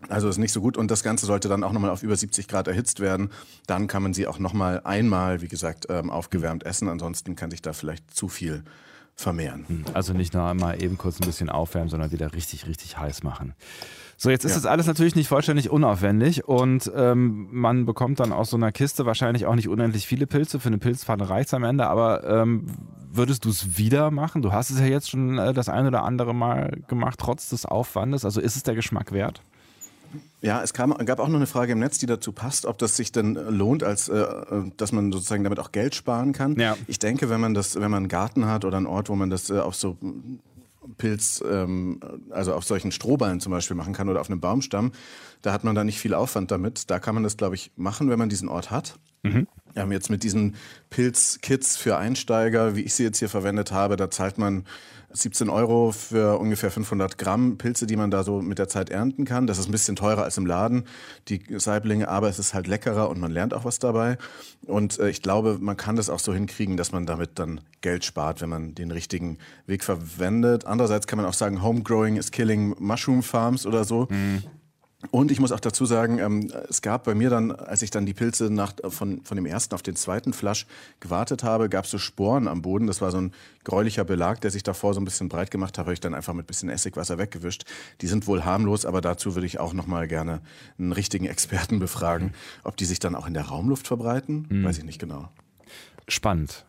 Also 0.08 0.28
ist 0.28 0.38
nicht 0.38 0.52
so 0.52 0.60
gut 0.60 0.76
und 0.76 0.90
das 0.90 1.02
Ganze 1.02 1.26
sollte 1.26 1.48
dann 1.48 1.62
auch 1.62 1.72
nochmal 1.72 1.90
auf 1.90 2.02
über 2.02 2.16
70 2.16 2.48
Grad 2.48 2.68
erhitzt 2.68 3.00
werden. 3.00 3.30
Dann 3.66 3.86
kann 3.86 4.02
man 4.02 4.14
sie 4.14 4.26
auch 4.26 4.38
nochmal 4.38 4.80
einmal, 4.84 5.42
wie 5.42 5.48
gesagt, 5.48 5.86
ähm, 5.90 6.10
aufgewärmt 6.10 6.64
essen. 6.64 6.88
Ansonsten 6.88 7.36
kann 7.36 7.50
sich 7.50 7.62
da 7.62 7.72
vielleicht 7.72 8.14
zu 8.14 8.28
viel 8.28 8.64
vermehren. 9.20 9.64
Hm, 9.68 9.84
also 9.94 10.12
nicht 10.12 10.34
nur 10.34 10.44
einmal 10.44 10.82
eben 10.82 10.98
kurz 10.98 11.20
ein 11.20 11.26
bisschen 11.26 11.48
aufwärmen, 11.48 11.88
sondern 11.88 12.12
wieder 12.12 12.32
richtig, 12.32 12.66
richtig 12.66 12.98
heiß 12.98 13.22
machen. 13.22 13.54
So, 14.16 14.28
jetzt 14.28 14.44
ist 14.44 14.52
ja. 14.52 14.56
das 14.56 14.66
alles 14.66 14.86
natürlich 14.86 15.14
nicht 15.14 15.28
vollständig 15.28 15.70
unaufwendig 15.70 16.46
und 16.46 16.92
ähm, 16.94 17.48
man 17.50 17.86
bekommt 17.86 18.20
dann 18.20 18.32
aus 18.32 18.50
so 18.50 18.56
einer 18.58 18.70
Kiste 18.70 19.06
wahrscheinlich 19.06 19.46
auch 19.46 19.54
nicht 19.54 19.68
unendlich 19.68 20.06
viele 20.06 20.26
Pilze. 20.26 20.60
Für 20.60 20.68
eine 20.68 20.76
Pilzpfanne 20.76 21.30
reicht 21.30 21.46
es 21.46 21.54
am 21.54 21.64
Ende, 21.64 21.86
aber 21.86 22.24
ähm, 22.28 22.66
würdest 23.10 23.46
du 23.46 23.48
es 23.48 23.78
wieder 23.78 24.10
machen? 24.10 24.42
Du 24.42 24.52
hast 24.52 24.68
es 24.68 24.78
ja 24.78 24.84
jetzt 24.84 25.08
schon 25.08 25.38
äh, 25.38 25.54
das 25.54 25.70
ein 25.70 25.86
oder 25.86 26.04
andere 26.04 26.34
Mal 26.34 26.82
gemacht, 26.86 27.18
trotz 27.18 27.48
des 27.48 27.64
Aufwandes. 27.64 28.26
Also 28.26 28.42
ist 28.42 28.56
es 28.56 28.62
der 28.62 28.74
Geschmack 28.74 29.12
wert? 29.12 29.42
Ja, 30.40 30.62
es 30.62 30.72
kam, 30.72 30.92
gab 31.04 31.20
auch 31.20 31.28
noch 31.28 31.36
eine 31.36 31.46
Frage 31.46 31.72
im 31.72 31.78
Netz, 31.78 31.98
die 31.98 32.06
dazu 32.06 32.32
passt, 32.32 32.66
ob 32.66 32.78
das 32.78 32.96
sich 32.96 33.12
denn 33.12 33.34
lohnt, 33.34 33.82
als 33.82 34.08
äh, 34.08 34.26
dass 34.76 34.92
man 34.92 35.12
sozusagen 35.12 35.44
damit 35.44 35.58
auch 35.60 35.72
Geld 35.72 35.94
sparen 35.94 36.32
kann. 36.32 36.58
Ja. 36.58 36.76
Ich 36.86 36.98
denke, 36.98 37.28
wenn 37.30 37.40
man 37.40 37.54
das, 37.54 37.76
wenn 37.76 37.90
man 37.90 37.98
einen 37.98 38.08
Garten 38.08 38.46
hat 38.46 38.64
oder 38.64 38.76
einen 38.76 38.86
Ort, 38.86 39.08
wo 39.08 39.16
man 39.16 39.30
das 39.30 39.50
äh, 39.50 39.58
auf 39.58 39.74
so 39.74 39.96
Pilz, 40.96 41.42
ähm, 41.48 42.00
also 42.30 42.54
auf 42.54 42.64
solchen 42.64 42.92
Strohballen 42.92 43.40
zum 43.40 43.52
Beispiel 43.52 43.76
machen 43.76 43.92
kann 43.92 44.08
oder 44.08 44.20
auf 44.20 44.30
einem 44.30 44.40
Baumstamm, 44.40 44.92
da 45.42 45.52
hat 45.52 45.64
man 45.64 45.74
da 45.74 45.84
nicht 45.84 45.98
viel 45.98 46.14
Aufwand 46.14 46.50
damit. 46.50 46.90
Da 46.90 46.98
kann 46.98 47.14
man 47.14 47.24
das, 47.24 47.36
glaube 47.36 47.54
ich, 47.54 47.70
machen, 47.76 48.10
wenn 48.10 48.18
man 48.18 48.28
diesen 48.28 48.48
Ort 48.48 48.70
hat. 48.70 48.98
Mhm. 49.22 49.46
Ähm, 49.76 49.92
jetzt 49.92 50.10
mit 50.10 50.22
diesen 50.22 50.56
Pilzkits 50.90 51.76
für 51.76 51.96
Einsteiger, 51.96 52.76
wie 52.76 52.82
ich 52.82 52.94
sie 52.94 53.04
jetzt 53.04 53.18
hier 53.18 53.28
verwendet 53.28 53.72
habe, 53.72 53.96
da 53.96 54.10
zahlt 54.10 54.38
man 54.38 54.64
17 55.12 55.48
Euro 55.48 55.90
für 55.92 56.38
ungefähr 56.38 56.70
500 56.70 57.18
Gramm 57.18 57.58
Pilze, 57.58 57.86
die 57.86 57.96
man 57.96 58.10
da 58.10 58.22
so 58.22 58.40
mit 58.40 58.58
der 58.58 58.68
Zeit 58.68 58.90
ernten 58.90 59.24
kann. 59.24 59.46
Das 59.46 59.58
ist 59.58 59.68
ein 59.68 59.72
bisschen 59.72 59.96
teurer 59.96 60.22
als 60.22 60.38
im 60.38 60.46
Laden, 60.46 60.84
die 61.28 61.42
Saiblinge, 61.56 62.08
aber 62.08 62.28
es 62.28 62.38
ist 62.38 62.54
halt 62.54 62.68
leckerer 62.68 63.08
und 63.08 63.18
man 63.18 63.32
lernt 63.32 63.52
auch 63.52 63.64
was 63.64 63.80
dabei. 63.80 64.18
Und 64.66 64.98
äh, 65.00 65.10
ich 65.10 65.22
glaube, 65.22 65.58
man 65.60 65.76
kann 65.76 65.96
das 65.96 66.10
auch 66.10 66.20
so 66.20 66.32
hinkriegen, 66.32 66.76
dass 66.76 66.92
man 66.92 67.06
damit 67.06 67.38
dann 67.38 67.60
Geld 67.80 68.04
spart, 68.04 68.40
wenn 68.40 68.50
man 68.50 68.74
den 68.74 68.92
richtigen 68.92 69.38
Weg 69.66 69.82
verwendet. 69.82 70.66
Andererseits 70.66 71.06
kann 71.06 71.16
man 71.16 71.26
auch 71.26 71.34
sagen, 71.34 71.62
Homegrowing 71.62 72.16
is 72.16 72.30
killing 72.30 72.76
Mushroom 72.78 73.22
Farms 73.22 73.66
oder 73.66 73.84
so. 73.84 74.06
Mhm. 74.10 74.44
Und 75.10 75.30
ich 75.30 75.40
muss 75.40 75.50
auch 75.50 75.60
dazu 75.60 75.86
sagen, 75.86 76.18
ähm, 76.18 76.52
es 76.68 76.82
gab 76.82 77.04
bei 77.04 77.14
mir 77.14 77.30
dann, 77.30 77.52
als 77.52 77.80
ich 77.80 77.90
dann 77.90 78.04
die 78.04 78.12
Pilze 78.12 78.50
nach, 78.50 78.74
von, 78.90 79.24
von 79.24 79.36
dem 79.36 79.46
ersten 79.46 79.74
auf 79.74 79.82
den 79.82 79.96
zweiten 79.96 80.34
Flasch 80.34 80.66
gewartet 81.00 81.42
habe, 81.42 81.70
gab 81.70 81.86
es 81.86 81.90
so 81.90 81.98
Sporen 81.98 82.46
am 82.46 82.60
Boden. 82.60 82.86
Das 82.86 83.00
war 83.00 83.10
so 83.10 83.18
ein 83.18 83.32
gräulicher 83.64 84.04
Belag, 84.04 84.42
der 84.42 84.50
sich 84.50 84.62
davor 84.62 84.92
so 84.92 85.00
ein 85.00 85.04
bisschen 85.04 85.30
breit 85.30 85.50
gemacht 85.50 85.78
hat, 85.78 85.86
habe 85.86 85.94
ich 85.94 86.00
dann 86.00 86.14
einfach 86.14 86.34
mit 86.34 86.46
bisschen 86.46 86.68
Essigwasser 86.68 87.16
weggewischt. 87.16 87.64
Die 88.02 88.08
sind 88.08 88.26
wohl 88.26 88.44
harmlos, 88.44 88.84
aber 88.84 89.00
dazu 89.00 89.34
würde 89.34 89.46
ich 89.46 89.58
auch 89.58 89.72
nochmal 89.72 90.06
gerne 90.06 90.42
einen 90.78 90.92
richtigen 90.92 91.24
Experten 91.24 91.78
befragen. 91.78 92.34
Ob 92.62 92.76
die 92.76 92.84
sich 92.84 92.98
dann 92.98 93.14
auch 93.14 93.26
in 93.26 93.32
der 93.32 93.44
Raumluft 93.44 93.86
verbreiten, 93.86 94.46
mhm. 94.50 94.64
weiß 94.64 94.78
ich 94.78 94.84
nicht 94.84 95.00
genau. 95.00 95.30
Spannend. 96.08 96.66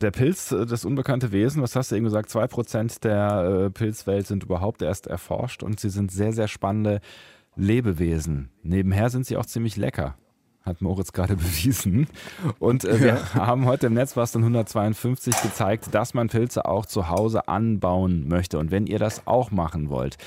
Der 0.00 0.12
Pilz, 0.12 0.52
äh, 0.52 0.64
das 0.64 0.84
unbekannte 0.84 1.32
Wesen, 1.32 1.60
was 1.60 1.74
hast 1.74 1.90
du 1.90 1.96
eben 1.96 2.04
gesagt, 2.04 2.30
2% 2.30 3.00
der 3.00 3.64
äh, 3.66 3.70
Pilzwelt 3.70 4.28
sind 4.28 4.44
überhaupt 4.44 4.80
erst 4.82 5.08
erforscht 5.08 5.64
und 5.64 5.80
sie 5.80 5.90
sind 5.90 6.12
sehr, 6.12 6.32
sehr 6.32 6.46
spannende 6.46 7.00
Lebewesen. 7.58 8.50
Nebenher 8.62 9.10
sind 9.10 9.26
sie 9.26 9.36
auch 9.36 9.44
ziemlich 9.44 9.76
lecker 9.76 10.16
hat 10.68 10.80
Moritz 10.80 11.12
gerade 11.12 11.36
bewiesen. 11.36 12.06
Und 12.58 12.84
äh, 12.84 13.00
wir 13.00 13.06
ja. 13.06 13.34
haben 13.34 13.64
heute 13.64 13.88
im 13.88 13.94
Netzbastern 13.94 14.42
152 14.42 15.34
gezeigt, 15.42 15.88
dass 15.92 16.14
man 16.14 16.28
Pilze 16.28 16.66
auch 16.66 16.86
zu 16.86 17.08
Hause 17.08 17.48
anbauen 17.48 18.28
möchte. 18.28 18.58
Und 18.58 18.70
wenn 18.70 18.86
ihr 18.86 18.98
das 18.98 19.26
auch 19.26 19.50
machen 19.50 19.88
wollt, 19.88 20.18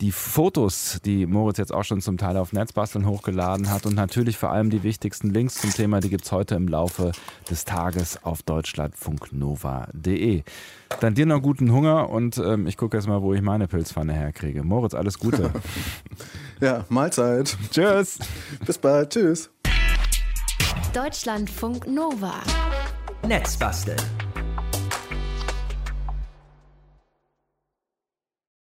die 0.00 0.12
Fotos, 0.12 1.00
die 1.04 1.26
Moritz 1.26 1.58
jetzt 1.58 1.72
auch 1.72 1.84
schon 1.84 2.00
zum 2.00 2.18
Teil 2.18 2.36
auf 2.36 2.52
Netzbasteln 2.52 3.06
hochgeladen 3.06 3.70
hat 3.70 3.86
und 3.86 3.94
natürlich 3.94 4.36
vor 4.36 4.50
allem 4.50 4.70
die 4.70 4.82
wichtigsten 4.82 5.30
Links 5.30 5.54
zum 5.54 5.70
Thema, 5.70 6.00
die 6.00 6.10
gibt 6.10 6.26
es 6.26 6.32
heute 6.32 6.54
im 6.54 6.68
Laufe 6.68 7.12
des 7.50 7.64
Tages 7.64 8.22
auf 8.22 8.42
deutschlandfunknova.de. 8.42 10.42
Dann 11.00 11.14
dir 11.14 11.26
noch 11.26 11.40
guten 11.40 11.72
Hunger 11.72 12.10
und 12.10 12.38
ähm, 12.38 12.66
ich 12.66 12.76
gucke 12.76 12.96
jetzt 12.96 13.08
mal, 13.08 13.22
wo 13.22 13.34
ich 13.34 13.42
meine 13.42 13.68
Pilzpfanne 13.68 14.12
herkriege. 14.12 14.62
Moritz, 14.62 14.94
alles 14.94 15.18
Gute. 15.18 15.50
ja, 16.60 16.84
Mahlzeit. 16.88 17.56
Tschüss. 17.70 18.18
Bis 18.64 18.78
bald. 18.78 19.10
Tschüss. 19.10 19.50
Deutschlandfunk 20.92 21.86
Nova. 21.86 22.34
Netzbasteln. 23.26 24.25